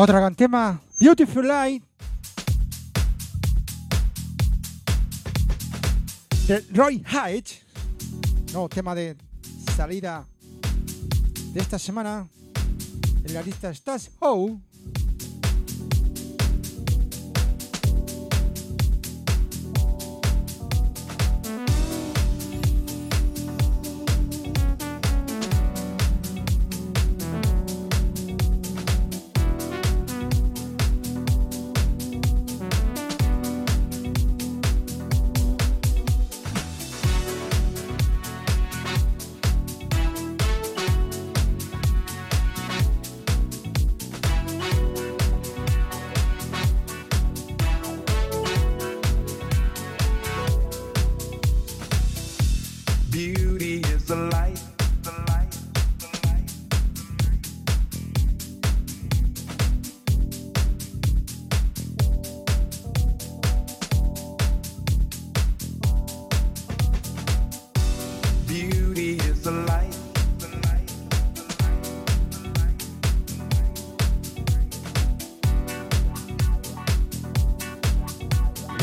Otra 0.01 0.21
gran 0.21 0.37
tema. 0.37 0.81
Beautiful 1.01 1.49
Light. 1.49 1.83
De 6.47 6.65
Roy 6.73 7.05
Hyde. 7.05 7.51
No, 8.53 8.69
tema 8.69 8.95
de 8.95 9.17
salida 9.77 10.25
de 11.53 11.61
esta 11.61 11.81
semana. 11.81 12.29
En 13.25 13.35
la 13.35 13.43
lista 13.43 13.71
estás 13.71 14.13
How. 14.21 14.61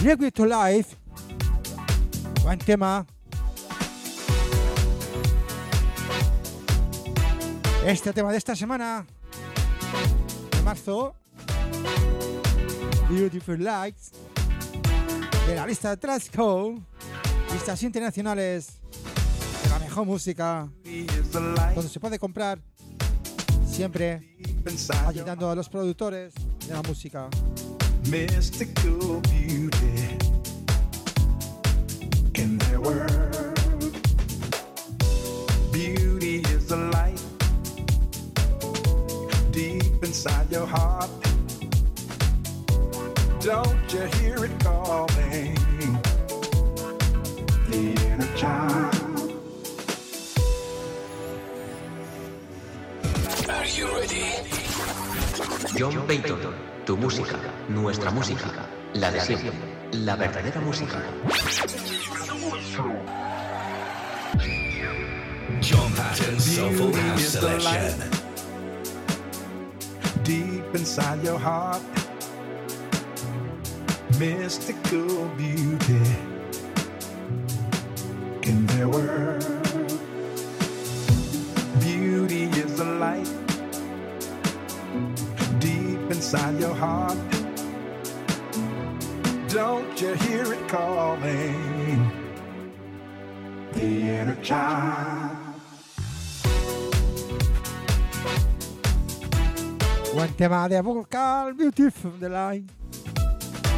Liquid 0.05 0.33
to 0.33 0.45
Life. 0.45 0.95
Buen 2.43 2.59
tema. 2.59 3.07
Este 7.83 8.13
tema 8.13 8.31
de 8.31 8.37
esta 8.37 8.55
semana, 8.55 9.03
de 10.51 10.61
marzo, 10.61 11.15
Beautiful 13.09 13.63
Lights, 13.63 14.11
de 15.47 15.55
la 15.55 15.65
lista 15.65 15.89
de 15.89 15.97
Trasco, 15.97 16.75
listas 17.51 17.81
internacionales 17.81 18.79
de 19.63 19.69
la 19.71 19.79
mejor 19.79 20.05
música, 20.05 20.69
donde 21.73 21.89
se 21.89 21.99
puede 21.99 22.19
comprar 22.19 22.59
siempre 23.67 24.37
ayudando 25.07 25.49
a 25.49 25.55
los 25.55 25.67
productores 25.67 26.35
de 26.67 26.73
la 26.75 26.83
música. 26.83 27.27
Mystical 28.09 29.19
beauty 29.21 30.17
in 32.35 32.57
their 32.59 32.79
world. 32.79 33.97
Beauty 35.71 36.37
is 36.37 36.67
the 36.67 36.77
light 36.93 37.23
deep 39.51 40.03
inside 40.03 40.51
your 40.51 40.67
heart. 40.67 41.09
Don't 43.39 43.93
you 43.93 44.05
hear 44.19 44.45
it 44.45 44.59
calling? 44.59 45.55
The 47.69 47.81
inner 48.05 48.35
child. 48.35 48.95
Are 53.49 53.65
you 53.65 53.87
ready? 53.95 54.25
John 55.77 56.07
Payton, 56.07 56.53
tu 56.85 56.95
música, 56.95 57.37
nuestra 57.67 58.11
música, 58.11 58.45
la 58.93 59.09
de 59.09 59.19
siempre, 59.19 59.51
la 59.91 60.15
verdadera 60.15 60.61
música. 60.61 61.01
John 65.61 66.39
Soulful 66.39 66.93
House. 66.93 67.21
Selection. 67.23 68.25
deep 70.23 70.75
inside 70.75 71.23
your 71.23 71.39
heart. 71.39 71.81
Mystical 74.19 75.27
beauty 75.37 76.01
in 78.43 78.67
their 78.67 78.87
world. 78.89 79.43
Beauty 81.79 82.43
is 82.43 82.77
the 82.77 82.85
light 82.85 83.34
inside 86.35 86.59
your 86.59 86.75
heart. 86.75 87.17
Don't 89.47 90.01
you 90.01 90.13
hear 90.15 90.53
it 90.53 90.67
calling? 90.67 92.11
The 93.73 93.81
inner 93.81 94.41
child. 94.41 95.37
Buen 100.13 100.33
tema 100.33 100.69
de 100.69 100.81
Vocal 100.81 101.53
Beautiful 101.53 102.19
de 102.19 102.29
la 102.29 102.51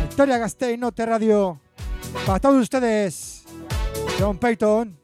Victoria 0.02 0.38
Gasteiz, 0.38 0.80
Note 0.80 1.06
Radio. 1.06 1.60
Para 2.26 2.40
todos 2.40 2.62
ustedes, 2.62 3.44
John 4.20 4.38
Payton. 4.38 4.97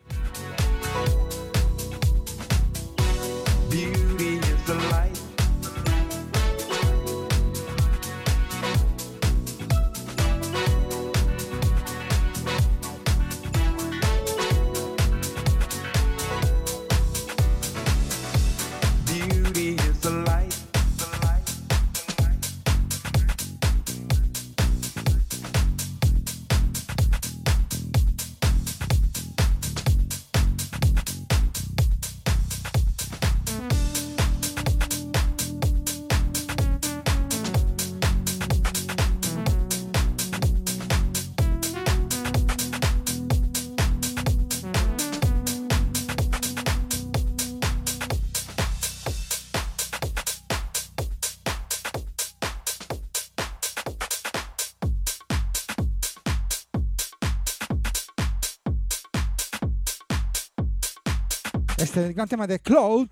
gran 62.14 62.28
tema 62.28 62.48
de 62.48 62.60
Cloud, 62.60 63.10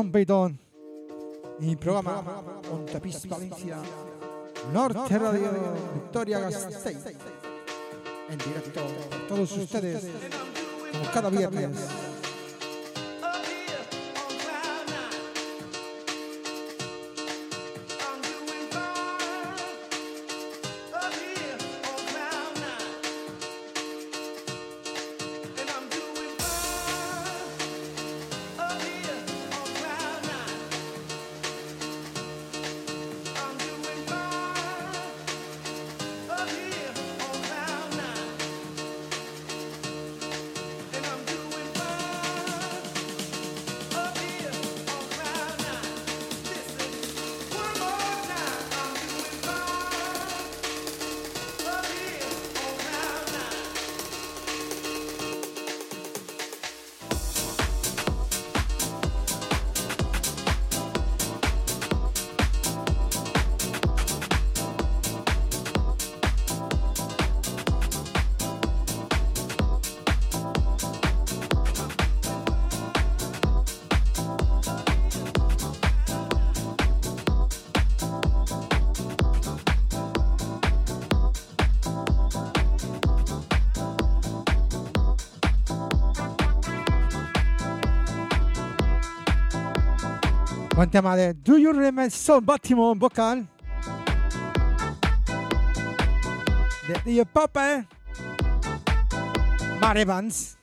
trompetón. 0.00 0.58
Y 1.60 1.76
programa 1.76 2.42
Montapiz 2.70 3.28
Valencia, 3.28 3.76
Norte 4.72 5.18
Radio, 5.18 5.50
Victoria 5.94 6.38
Gasteiz. 6.38 7.04
En 8.30 8.38
directo, 8.38 8.80
todos 9.28 9.52
ustedes, 9.52 10.06
como 10.92 11.12
cada 11.12 11.28
viernes. 11.28 11.76
buen 90.80 90.90
tema 90.90 91.14
Do 91.14 91.58
You 91.58 91.74
Remember 91.74 92.10
Somebody 92.10 92.74
More 92.74 92.98
vocal 92.98 93.46
de 96.88 96.94
DJ 97.04 97.26
Pope 97.26 97.60
¿eh? 97.60 97.86
Mar 99.78 99.98
Evans. 99.98 100.56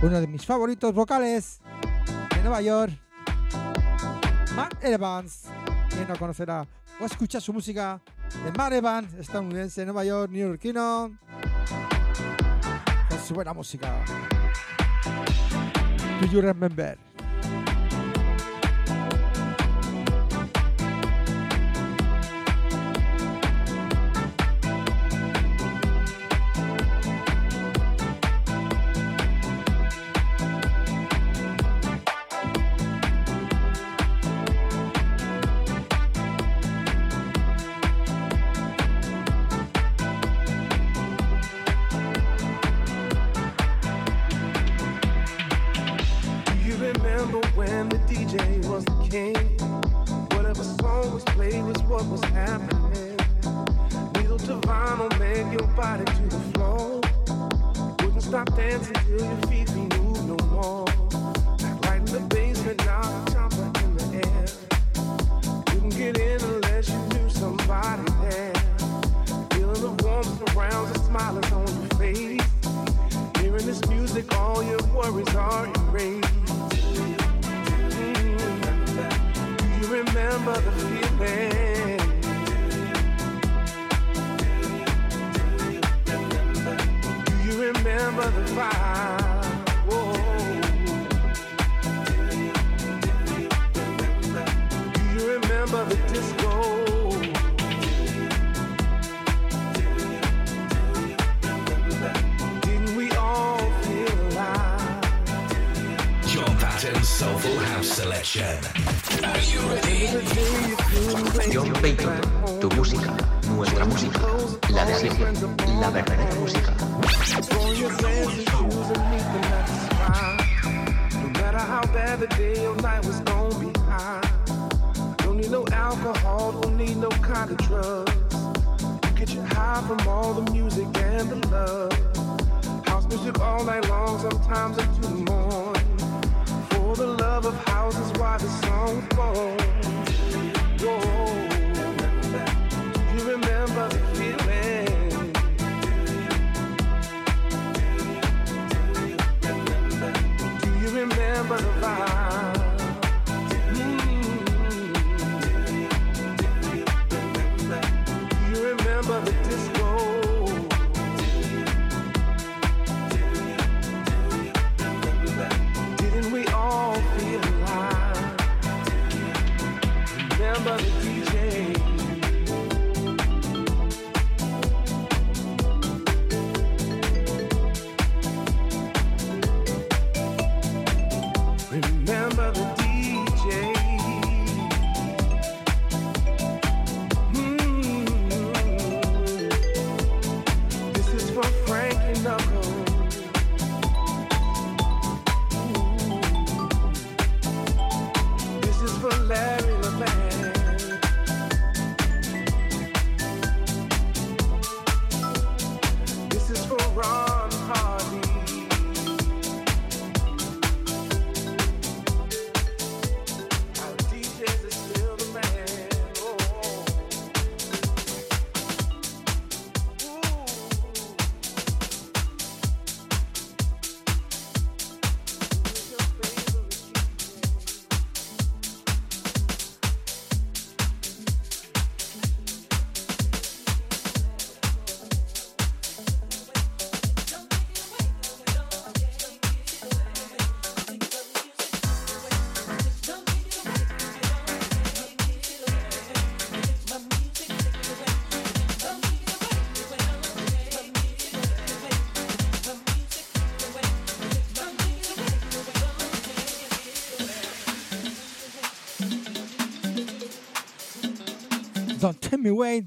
Uno 0.00 0.18
de 0.18 0.26
mis 0.26 0.46
favoritos 0.46 0.94
vocales 0.94 1.60
de 2.34 2.40
Nueva 2.40 2.62
York. 2.62 2.98
Mar 4.56 4.70
Evans. 4.80 5.42
Quien 5.90 6.08
no 6.08 6.16
conocerá 6.16 6.66
o 6.98 7.04
escucha 7.04 7.38
su 7.38 7.52
música 7.52 8.00
de 8.46 8.52
Mar 8.52 8.72
Evans 8.72 9.12
estadounidense 9.12 9.84
Nueva 9.84 10.06
York 10.06 10.30
New 10.30 10.38
neoyorquino. 10.38 11.18
Con 13.10 13.18
su 13.18 13.34
buena 13.34 13.52
música. 13.52 13.92
Do 16.22 16.26
You 16.28 16.40
Remember. 16.40 17.13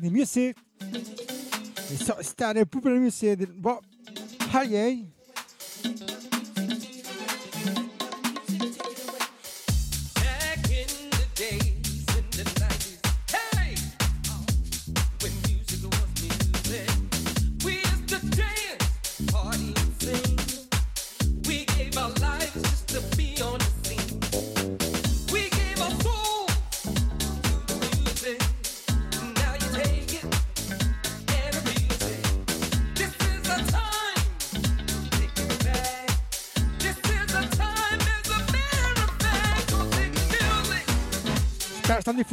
med 0.01 0.11
music. 0.11 0.55
Vi 1.89 1.97
startar 2.23 2.65
på 2.65 2.89
med 2.89 3.01
music. 3.01 3.49
Vad? 3.55 3.77
Hej! 4.39 5.16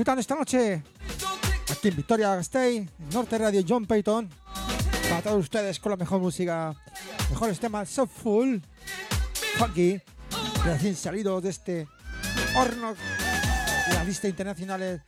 disfrutando 0.05 0.21
esta 0.21 0.35
noche 0.35 0.83
aquí 1.73 1.89
en 1.89 1.97
Victoria 1.97 2.37
Gasteiz, 2.37 2.91
Norte 3.11 3.39
Radio 3.39 3.65
John 3.67 3.87
Payton. 3.87 4.29
Para 5.09 5.23
todos 5.23 5.41
ustedes 5.41 5.81
con 5.81 5.89
la 5.93 5.97
mejor 5.97 6.21
música, 6.21 6.75
mejores 7.31 7.59
temas, 7.59 7.89
soulful, 7.89 8.61
funky, 9.57 9.99
recién 10.63 10.95
salidos 10.95 11.43
de 11.43 11.49
este 11.49 11.89
horno 12.55 12.95
de 12.95 13.95
la 13.95 14.05
lista 14.05 14.29
internacional 14.29 14.79
de 14.79 15.01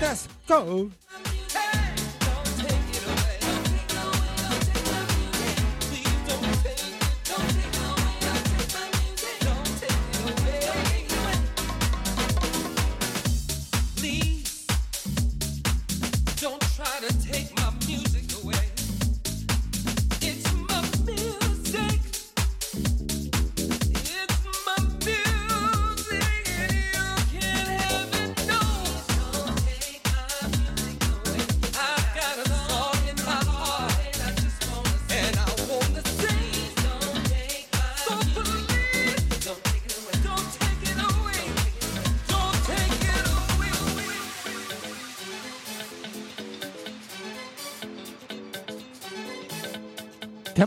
Let's 0.00 0.28
Go. 0.48 0.90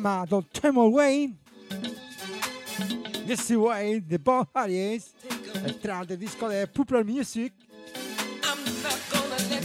llama 0.03 0.25
The 0.27 0.41
Tremor 0.51 0.89
Wayne. 0.91 1.37
Jesse 3.25 3.55
Wayne 3.55 4.01
de 4.01 4.17
Bob 4.17 4.49
Harris. 4.53 5.13
Entrada 5.65 6.05
del 6.05 6.19
disco 6.19 6.49
de 6.49 6.67
Popular 6.67 7.05
Music. 7.05 7.53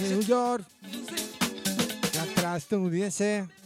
New 0.08 0.22
York. 0.22 0.64
La 2.42 2.56
estadounidense. 2.56 3.57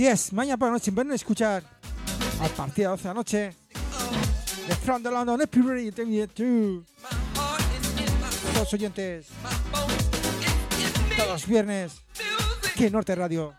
Así 0.00 0.06
es, 0.06 0.32
mañana 0.32 0.56
por 0.56 0.68
la 0.68 0.72
noche 0.72 0.90
ven 0.90 1.12
a 1.12 1.14
escuchar 1.14 1.62
a 2.40 2.48
partir 2.48 2.84
de 2.84 2.90
las 2.90 2.92
12 2.92 3.02
de 3.02 3.08
la 3.08 3.14
noche. 3.14 3.56
De 4.66 4.74
From 4.76 5.02
the 5.02 5.10
London 5.10 5.42
Epiphany 5.42 5.90
Todos 8.54 8.72
oyentes, 8.72 9.26
todos 11.18 11.28
los 11.28 11.46
viernes, 11.46 12.00
aquí 12.72 12.86
en 12.86 12.94
Norte 12.94 13.14
Radio. 13.14 13.52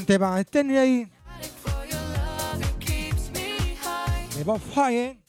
impresionante 0.00 0.18
va. 0.18 0.40
Stanley 0.40 1.08
de 4.36 4.44
Bob 4.44 4.60
Fire. 4.60 5.25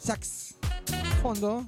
Sax. 0.00 0.54
Fondo. 1.22 1.66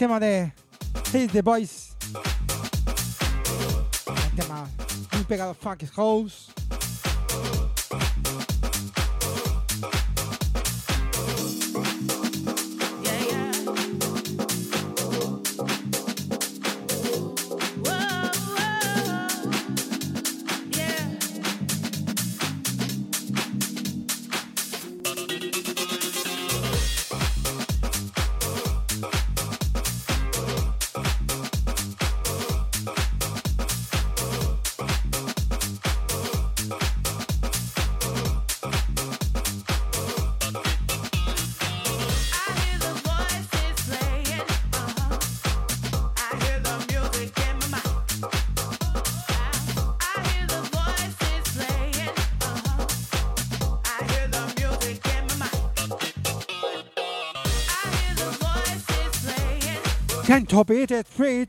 Tema 0.00 0.18
de 0.18 0.50
Hate 1.12 1.28
the 1.28 1.42
Boys. 1.42 1.94
Un 4.06 4.34
tema 4.34 4.66
muy 5.12 5.24
pegado 5.24 5.52
Funk 5.52 5.84
House. 5.94 6.50
Can't 60.60 60.68
beat 60.68 60.90
it, 60.90 61.06
Fred. 61.06 61.48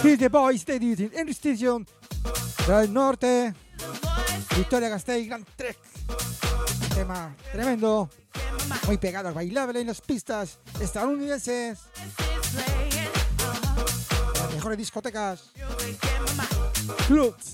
Hate 0.00 0.16
the 0.16 0.28
Boys 0.28 0.64
de 0.64 0.78
Duty 0.78 1.10
en 1.12 1.28
Station 1.30 1.84
del 2.68 2.92
Norte. 2.92 3.52
Victoria 4.56 4.88
Gasteiz, 4.88 5.26
Gran 5.26 5.44
Trek. 5.56 5.76
Tema 6.94 7.34
tremendo. 7.50 8.08
Muy 8.86 8.96
pegado, 8.98 9.34
bailable 9.34 9.80
en 9.80 9.88
las 9.88 10.00
pistas 10.00 10.60
estadounidenses. 10.80 11.80
Las 14.34 14.54
mejores 14.54 14.78
discotecas. 14.78 15.50
Clubs. 17.08 17.53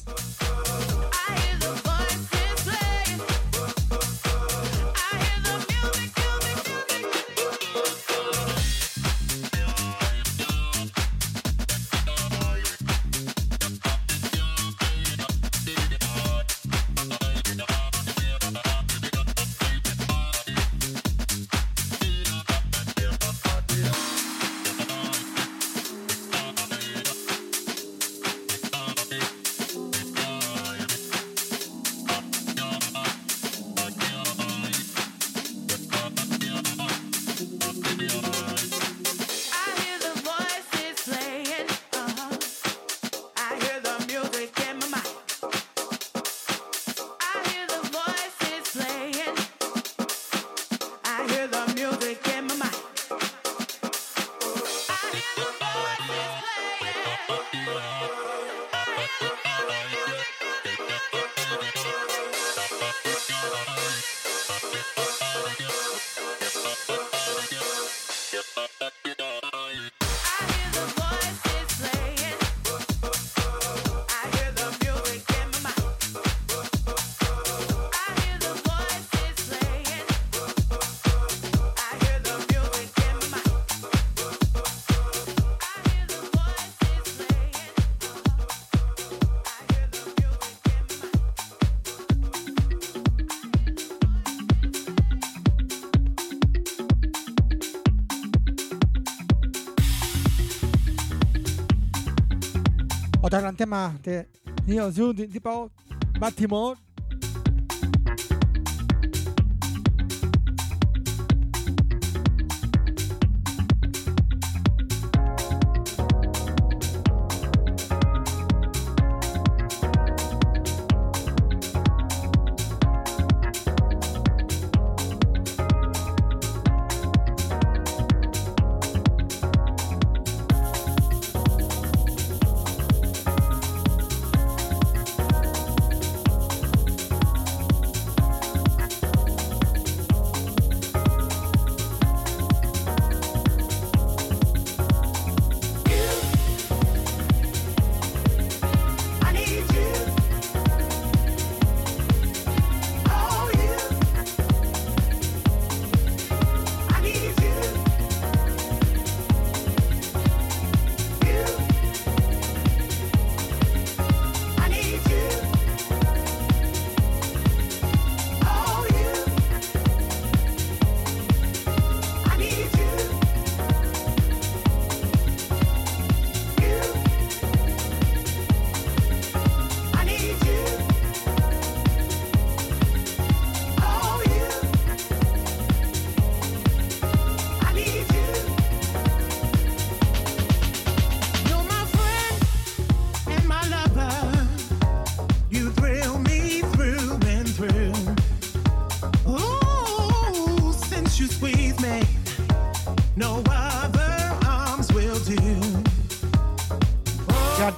Otro 103.60 103.68
gran 103.68 103.98
tema 103.98 103.98
de 104.02 104.26
Neo 104.66 104.90
Zoom, 104.90 105.14
de 105.14 105.28
tipo 105.28 105.70
Baltimore. 106.18 106.78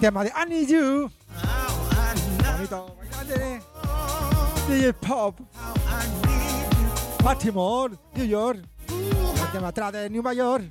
tema 0.02 0.24
de 0.24 0.30
I 0.30 0.48
Need 0.48 0.68
You. 0.68 1.10
Bonito, 2.56 2.96
bailale. 2.98 3.62
DJ 4.66 4.92
Pop. 4.94 5.38
Baltimore, 7.22 7.94
New 8.16 8.26
York. 8.26 8.64
El 8.88 9.52
tema 9.52 9.68
atrás 9.68 9.92
de 9.92 10.10
Nueva 10.10 10.34
York. 10.34 10.64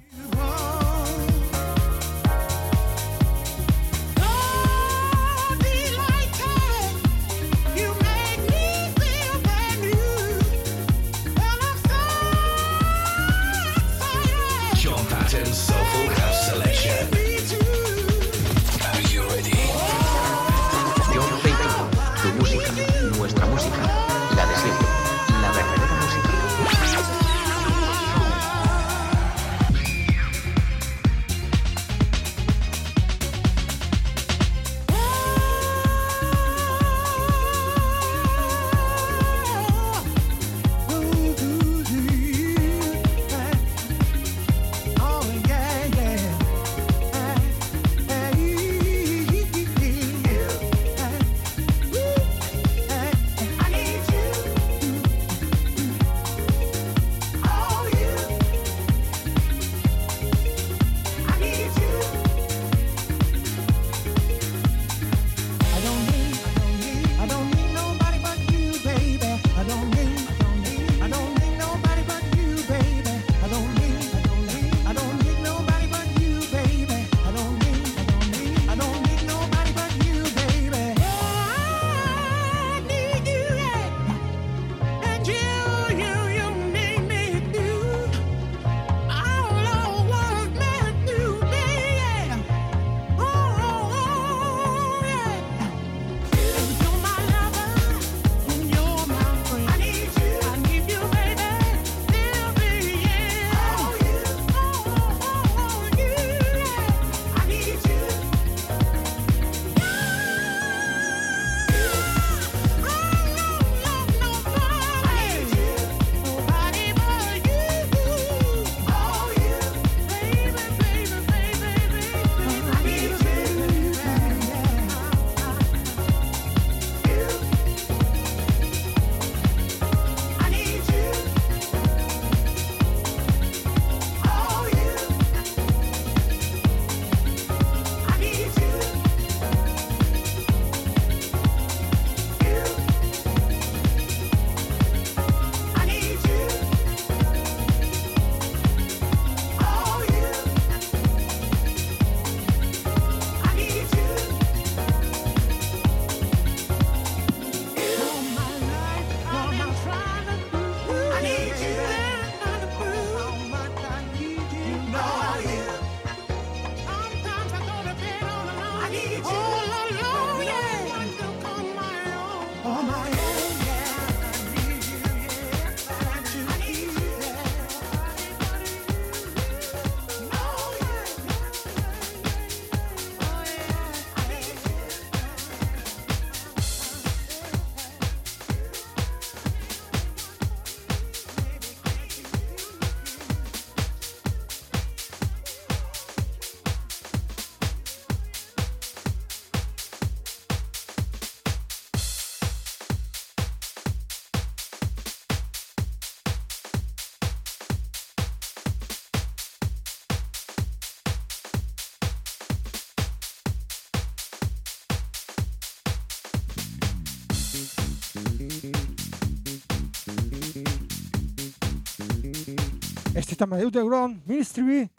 este 223.32 223.46
tema 223.46 223.56
de 223.56 223.66
Underground 223.66 224.22
Ministry, 224.26 224.90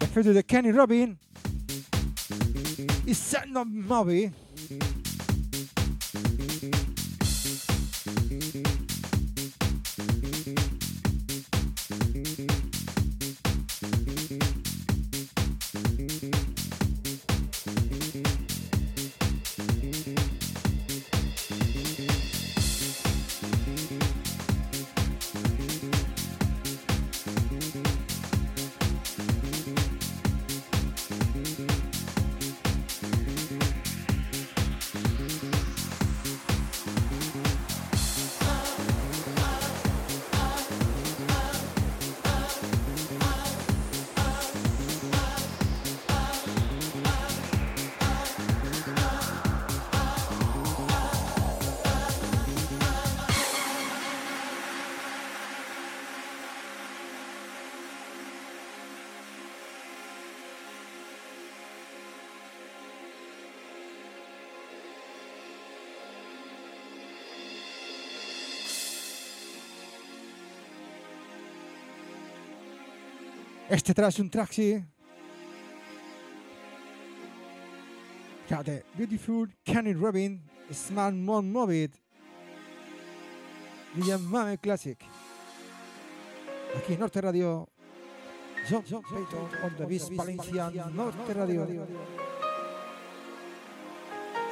después 0.00 0.26
de 0.26 0.44
Kenny 0.44 0.72
Robin 0.72 1.16
y 3.06 3.14
Sandom 3.14 3.68
Moby. 3.86 4.32
Este 73.68 73.92
track 73.92 74.10
es 74.10 74.18
un 74.20 74.30
taxi. 74.30 74.84
Fíjate, 78.46 78.84
Beautiful, 78.94 79.52
Kenny 79.64 79.92
Robin, 79.92 80.40
Smart 80.72 81.14
Mon. 81.14 81.52
William 83.96 84.22
Mame 84.22 84.58
Classic. 84.58 84.98
Aquí 86.76 86.92
en 86.92 87.00
Norte 87.00 87.20
Radio. 87.20 87.68
John 88.68 88.82
Payton 88.82 89.48
on 89.64 89.76
the 89.76 89.86
Beast 89.86 90.10
Valencia 90.14 90.70
Norte 90.92 91.34
Radio. 91.34 91.86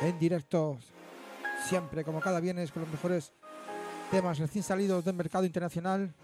En 0.01 0.19
directo, 0.19 0.79
siempre 1.69 2.05
como 2.05 2.21
cada 2.21 2.41
viernes 2.41 2.73
con 2.73 2.83
los 2.83 2.91
mejores 2.91 3.33
temas 4.11 4.39
recién 4.39 4.65
salidos 4.65 5.05
del 5.05 5.15
mercado 5.15 5.45
internacional. 5.45 6.15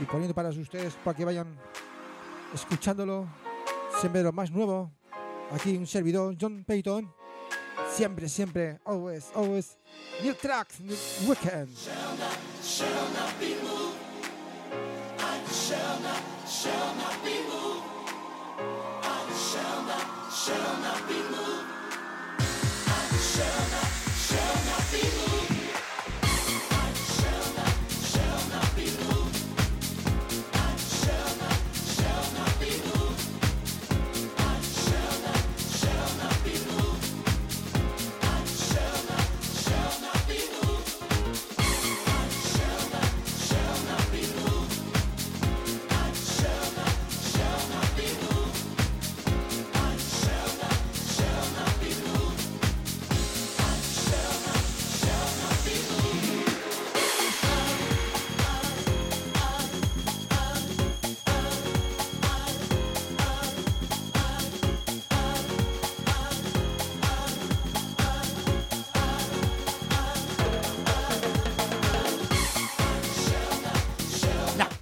Y 0.00 0.04
poniendo 0.04 0.34
para 0.34 0.48
ustedes 0.48 0.94
para 1.04 1.16
que 1.16 1.24
vayan 1.24 1.58
escuchándolo. 2.54 3.28
Siempre 4.00 4.22
lo 4.22 4.32
más 4.32 4.50
nuevo. 4.50 4.90
Aquí 5.52 5.76
un 5.76 5.86
servidor, 5.86 6.34
John 6.40 6.64
Payton. 6.64 7.12
Siempre, 7.92 8.28
siempre, 8.28 8.78
always, 8.84 9.30
always. 9.34 9.76
New 10.22 10.34
tracks, 10.34 10.80
new 10.80 10.96
weekend. 11.28 11.68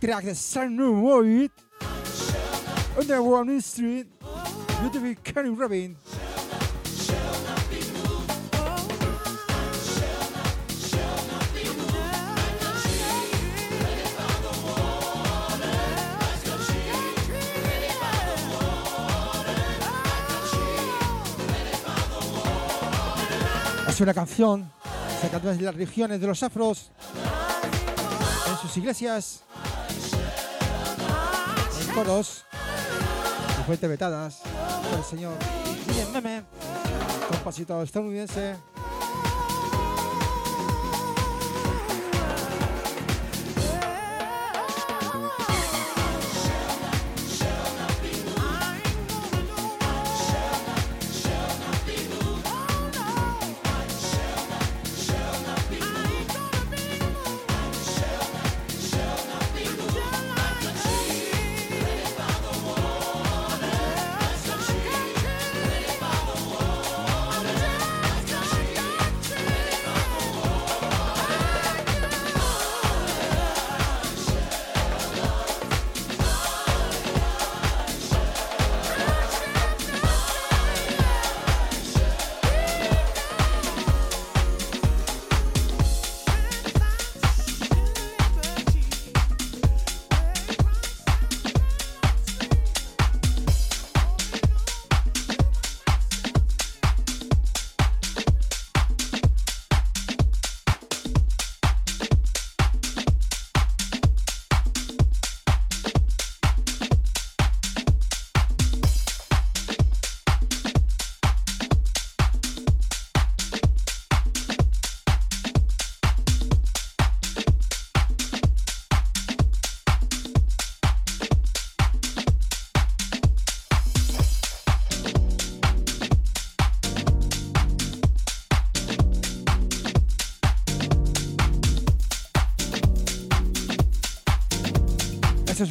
De 0.09 0.35
Sun 0.35 1.03
Void. 1.03 1.51
Underworld 2.99 3.47
New 3.47 3.59
Street. 3.59 4.07
Beautiful 4.81 5.15
Kenny 5.23 5.55
Robin. 5.55 5.97
Es 23.87 24.01
una 24.01 24.15
canción 24.15 24.71
canta 25.31 25.51
desde 25.51 25.65
las 25.65 25.75
regiones 25.75 26.19
de 26.19 26.27
los 26.27 26.43
afros 26.43 26.91
en 28.49 28.57
sus 28.57 28.75
iglesias, 28.79 29.43
coros, 32.05 32.45
y 33.61 33.65
fue 33.65 33.75
interpretadas 33.75 34.43
por 34.89 34.99
el 35.01 35.05
señor 35.05 35.35
Meme, 36.13 36.45
compositor 37.29 37.83
estadounidense. 37.85 38.55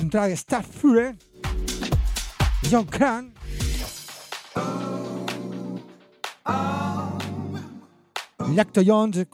central 0.09 0.35
Starfire, 0.37 1.17
John 2.63 2.85
Crank. 2.85 3.33
Lacto 8.55 8.81
Jones, 8.81 9.25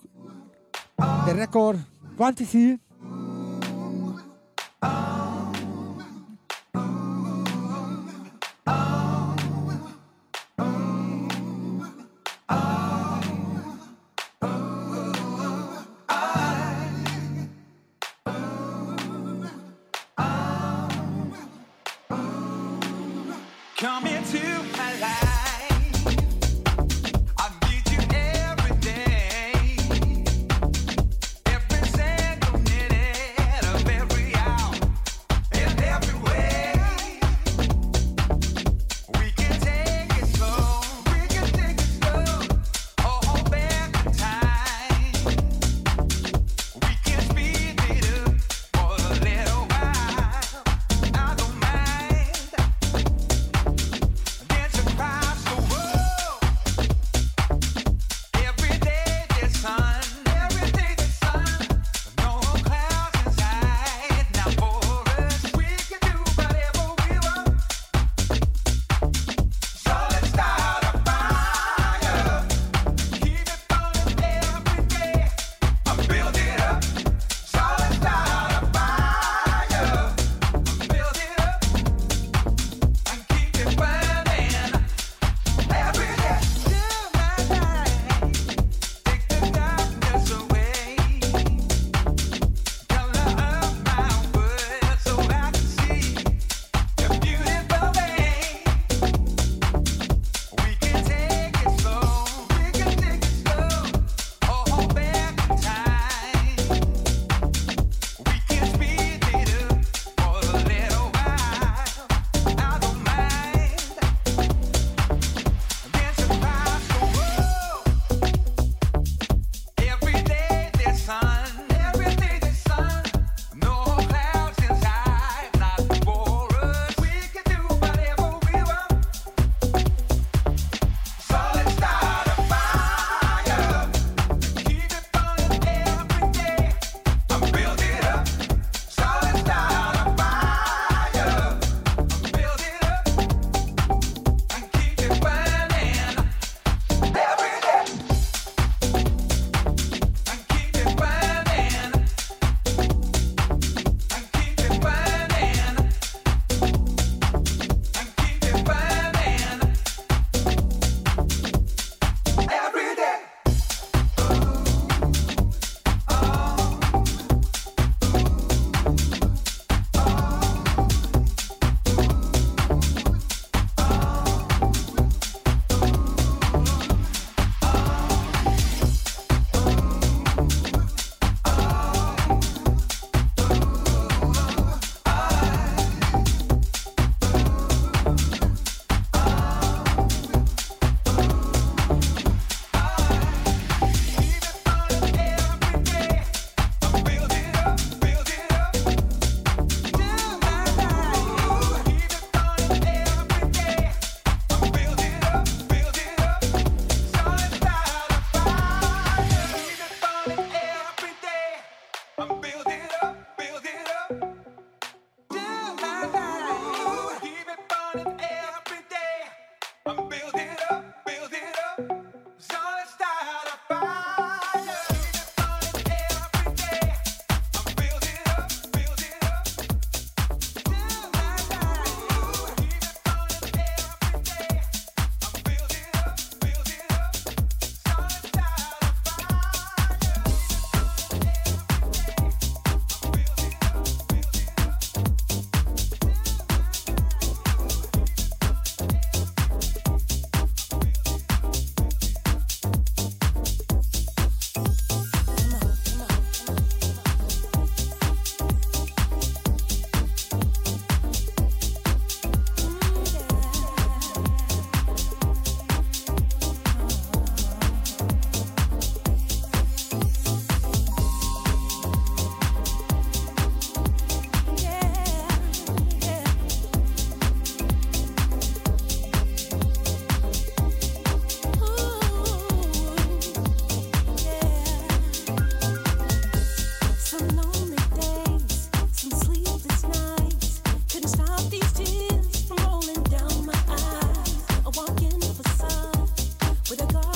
The 0.97 1.33
Record, 1.35 1.79
Quantity, 2.17 2.79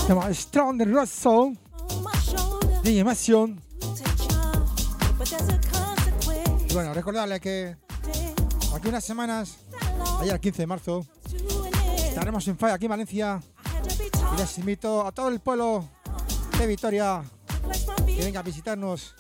Strong 0.08 0.82
and 0.82 0.96
Russell. 0.96 1.58
DJ 2.82 3.04
Masion. 3.04 3.62
Y 6.70 6.74
bueno, 6.74 6.94
recordarle 6.94 7.42
que 7.42 7.76
aquí 8.74 8.88
unas 8.88 9.04
semanas, 9.04 9.58
ayer 10.22 10.36
el 10.36 10.40
15 10.40 10.62
de 10.62 10.68
marzo, 10.68 11.06
estaremos 11.98 12.48
en 12.48 12.58
Falla 12.58 12.76
aquí 12.76 12.86
en 12.86 12.92
Valencia. 12.92 13.42
Y 14.34 14.38
les 14.38 14.58
invito 14.60 15.06
a 15.06 15.12
todo 15.12 15.28
el 15.28 15.42
pueblo 15.42 15.90
de 16.58 16.68
Vitoria 16.68 17.22
que 18.06 18.24
venga 18.24 18.40
a 18.40 18.44
visitarnos 18.44 19.14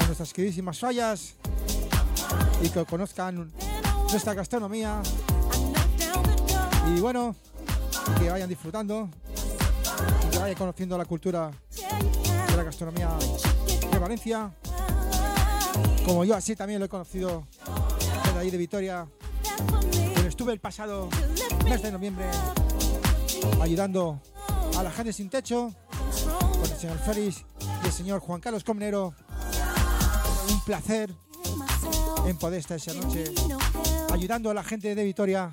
a 0.00 0.06
nuestras 0.06 0.32
queridísimas 0.32 0.80
fallas 0.80 1.36
y 2.60 2.70
que 2.70 2.84
conozcan 2.86 3.52
nuestra 4.10 4.34
gastronomía. 4.34 5.00
Y 6.88 6.98
bueno, 6.98 7.36
que 8.18 8.30
vayan 8.30 8.48
disfrutando 8.48 9.08
vayan 10.40 10.56
conociendo 10.56 10.96
la 10.96 11.04
cultura 11.04 11.50
de 12.50 12.56
la 12.56 12.62
gastronomía 12.62 13.10
de 13.90 13.98
Valencia. 13.98 14.50
Como 16.04 16.24
yo 16.24 16.34
así 16.34 16.56
también 16.56 16.80
lo 16.80 16.86
he 16.86 16.88
conocido 16.88 17.46
desde 18.24 18.38
ahí 18.38 18.50
de 18.50 18.56
Vitoria. 18.56 19.06
Pero 20.14 20.28
estuve 20.28 20.52
el 20.52 20.60
pasado 20.60 21.08
mes 21.64 21.82
de 21.82 21.92
noviembre 21.92 22.24
ayudando 23.60 24.20
a 24.78 24.82
la 24.82 24.90
gente 24.90 25.12
sin 25.12 25.28
techo 25.28 25.74
con 26.52 26.70
el 26.70 26.76
señor 26.76 26.98
Félix 26.98 27.44
y 27.82 27.86
el 27.86 27.92
señor 27.92 28.20
Juan 28.20 28.40
Carlos 28.40 28.64
Comnero. 28.64 29.14
Un 30.50 30.60
placer 30.64 31.14
en 32.26 32.36
poder 32.38 32.60
estar 32.60 32.78
esa 32.78 32.94
noche 32.94 33.24
ayudando 34.10 34.50
a 34.50 34.54
la 34.54 34.64
gente 34.64 34.94
de 34.94 35.04
Vitoria 35.04 35.50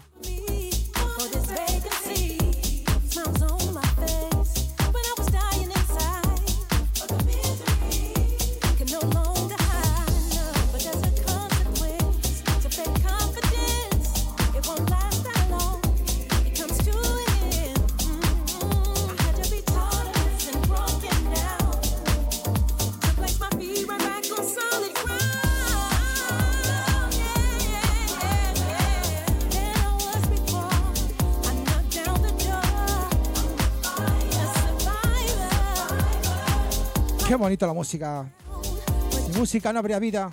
bonito 37.47 37.65
la 37.65 37.71
música. 37.71 38.29
Sin 39.09 39.39
música 39.39 39.71
no 39.71 39.79
habría 39.79 39.99
vida. 39.99 40.29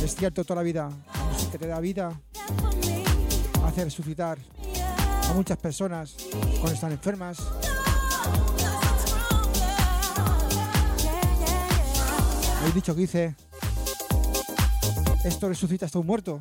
Es 0.00 0.14
cierto 0.14 0.44
toda 0.44 0.60
la 0.60 0.62
vida. 0.62 0.88
La 0.88 1.24
música 1.24 1.58
te 1.58 1.66
da 1.66 1.80
vida. 1.80 2.20
Hace 3.64 3.84
resucitar 3.84 4.38
a 5.28 5.32
muchas 5.34 5.58
personas 5.58 6.14
cuando 6.60 6.74
están 6.74 6.92
enfermas. 6.92 7.38
Hay 12.64 12.70
dicho 12.72 12.94
que 12.94 13.00
dice, 13.00 13.34
esto 15.24 15.48
resucita 15.48 15.86
hasta 15.86 15.98
un 15.98 16.06
muerto. 16.06 16.40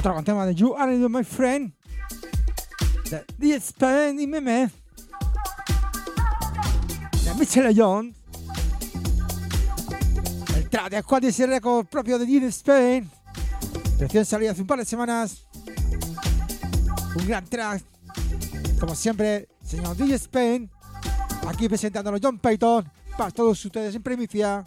Otro 0.00 0.14
con 0.14 0.24
tema 0.24 0.46
de 0.46 0.54
You 0.54 0.74
Are 0.78 0.98
You 0.98 1.10
My 1.10 1.22
Friend. 1.22 1.70
De 3.10 3.22
The 3.38 3.56
Spain 3.56 4.18
y 4.18 4.26
Meme. 4.26 4.70
De 7.22 7.34
Michelle 7.38 7.74
Jones. 7.76 8.16
El 10.56 10.70
track 10.70 10.90
de 10.90 11.02
Quadis 11.02 11.38
Record 11.40 11.86
propio 11.88 12.18
de 12.18 12.24
The 12.24 12.46
Spain. 12.46 13.10
Recién 13.98 14.24
salido 14.24 14.52
hace 14.52 14.62
un 14.62 14.66
par 14.66 14.78
de 14.78 14.86
semanas. 14.86 15.44
Un 17.16 17.28
gran 17.28 17.44
track. 17.44 17.82
Como 18.80 18.94
siempre, 18.94 19.50
señor 19.62 19.98
DJ 19.98 20.14
Spain. 20.14 20.70
Aquí 21.46 21.68
presentándolo 21.68 22.16
John 22.22 22.38
Payton. 22.38 22.90
Para 23.18 23.30
todos 23.32 23.62
ustedes 23.62 23.94
en 23.94 24.02
primicia. 24.02 24.66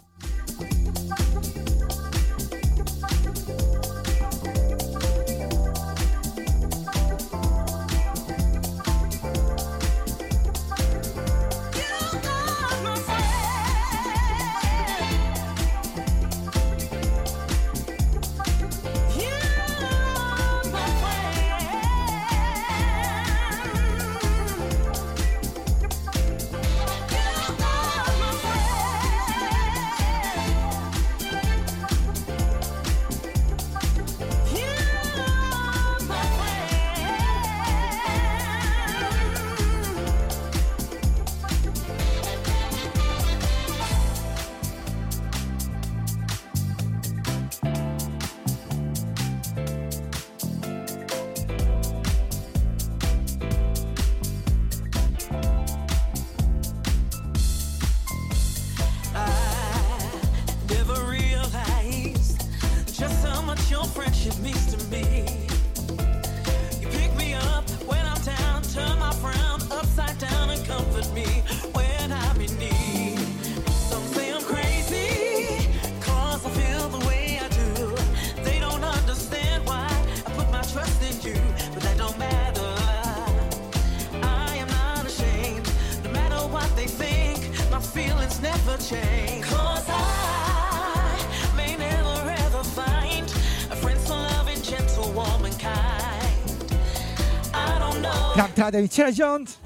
puntata 98.64 98.76
di 98.76 98.82
Intelligent, 98.82 99.56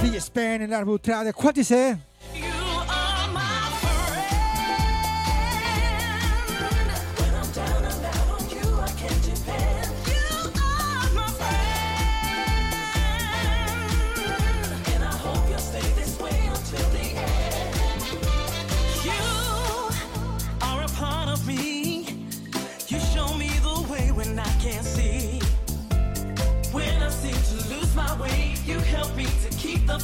degli 0.00 0.20
Spain, 0.20 0.68
l'arbitra 0.68 1.22
del 1.22 1.34
Quattice. 1.34 2.11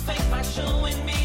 fake 0.07 0.31
by 0.31 0.43
showing 0.43 1.05
me 1.05 1.18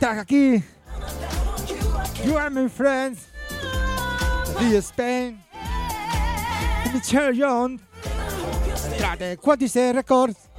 estás 0.00 0.18
aquí. 0.18 0.62
You 2.24 2.38
are 2.38 2.48
my 2.48 2.68
friends. 2.68 3.28
The 4.58 4.78
Spain. 4.80 5.38
Michelle 6.92 7.34
Young. 7.34 7.78
Trate 8.98 9.36
Quantice 9.36 9.92
Records. 9.92 10.49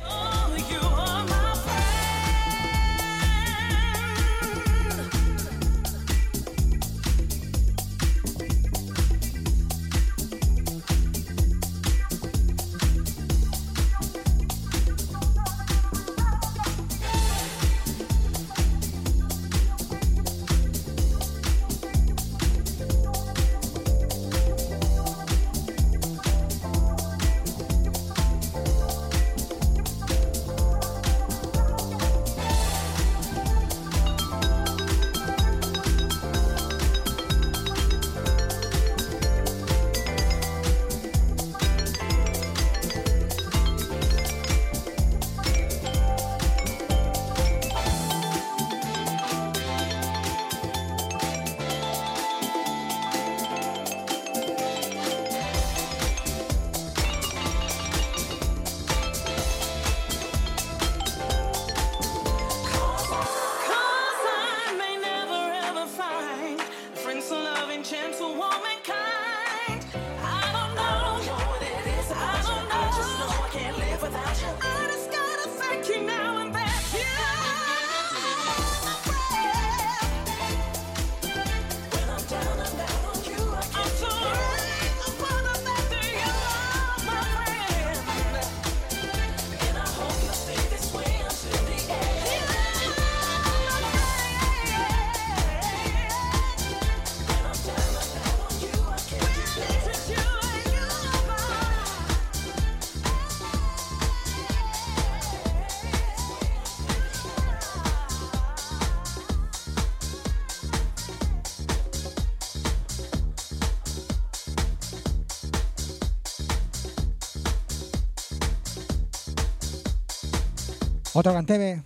Otaganteve, 121.21 121.83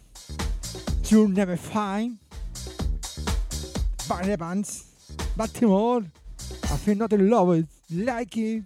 You'll 1.07 1.27
Never 1.27 1.57
Find, 1.57 2.17
Bad 4.07 4.29
Evans, 4.29 4.85
Baltimore, 5.35 6.05
I 6.63 6.77
Feel 6.77 6.95
Not 6.95 7.11
In 7.11 7.29
Love 7.29 7.65
Like 7.91 8.37
It. 8.37 8.63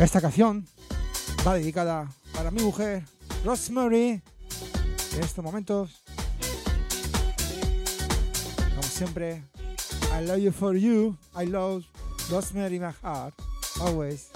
Esta 0.00 0.20
canción 0.20 0.66
va 1.46 1.54
dedicada 1.54 2.08
para 2.34 2.50
mi 2.50 2.62
mujer, 2.62 3.04
Rosemary, 3.44 4.20
en 5.14 5.22
estos 5.22 5.44
momentos. 5.44 6.02
Como 8.70 8.82
siempre, 8.82 9.44
I 10.12 10.26
love 10.26 10.38
you 10.38 10.50
for 10.50 10.76
you, 10.76 11.16
I 11.36 11.46
love 11.46 11.84
Rosemary 12.28 12.80
my 12.80 12.92
heart, 13.02 13.34
always. 13.80 14.30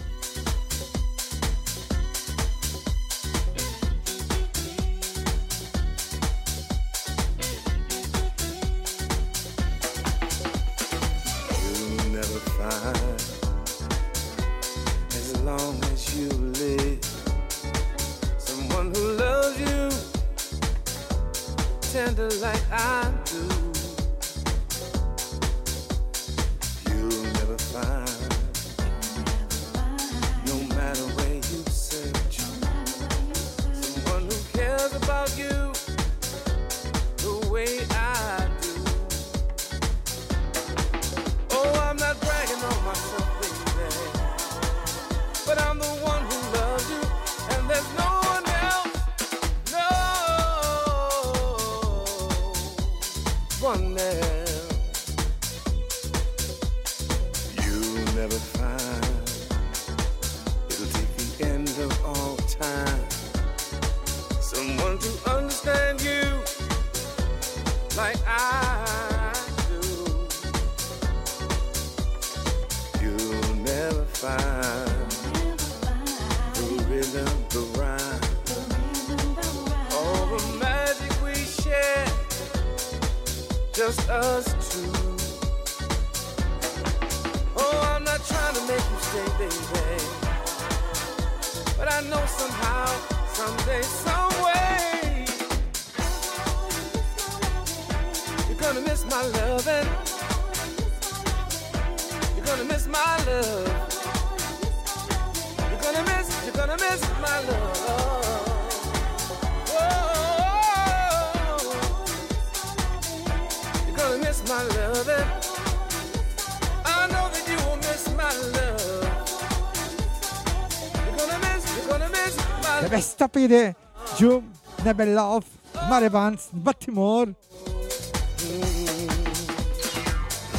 Fede, 123.49 123.75
Jum, 124.19 124.53
Never 124.85 125.07
Love, 125.07 125.47
Marevans, 125.89 126.51
Battimore. 126.53 127.35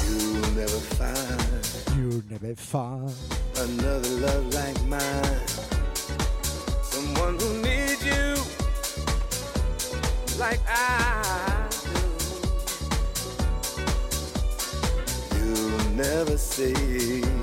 You'll 0.02 0.42
you'll 1.96 2.24
never 2.32 2.56
find 2.56 3.14
another 3.58 4.10
love 4.10 4.54
like 4.54 4.82
mine. 4.86 5.48
Someone 6.82 7.38
who 7.40 7.62
needs 7.62 8.04
you 8.04 8.36
like 10.40 10.62
I 10.68 11.70
do. 11.70 12.00
You'll 15.38 15.90
never 15.96 16.38
see. 16.38 17.39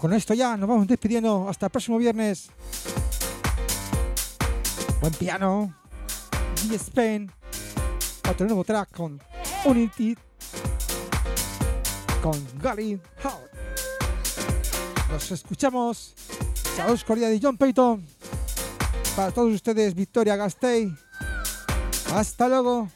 con 0.00 0.14
esto 0.14 0.32
ya 0.32 0.56
nos 0.56 0.68
vamos 0.68 0.86
despidiendo. 0.86 1.46
Hasta 1.48 1.66
el 1.66 1.70
próximo 1.70 1.98
viernes. 1.98 2.50
Buen 5.00 5.12
piano. 5.14 5.74
Y 6.68 6.74
Spain. 6.74 7.30
Otro 8.28 8.46
nuevo 8.46 8.64
track 8.64 8.90
con 8.92 9.20
Unity. 9.64 10.16
Con 12.22 12.46
Gary 12.60 13.00
Howard. 13.22 13.50
Nos 15.10 15.30
escuchamos. 15.32 16.14
Saludos 16.76 17.04
cordiales 17.04 17.40
de 17.40 17.46
John 17.46 17.58
Payton. 17.58 18.06
Para 19.16 19.30
todos 19.32 19.52
ustedes, 19.52 19.94
Victoria 19.94 20.36
Gastei. 20.36 20.94
Hasta 22.14 22.48
luego. 22.48 22.88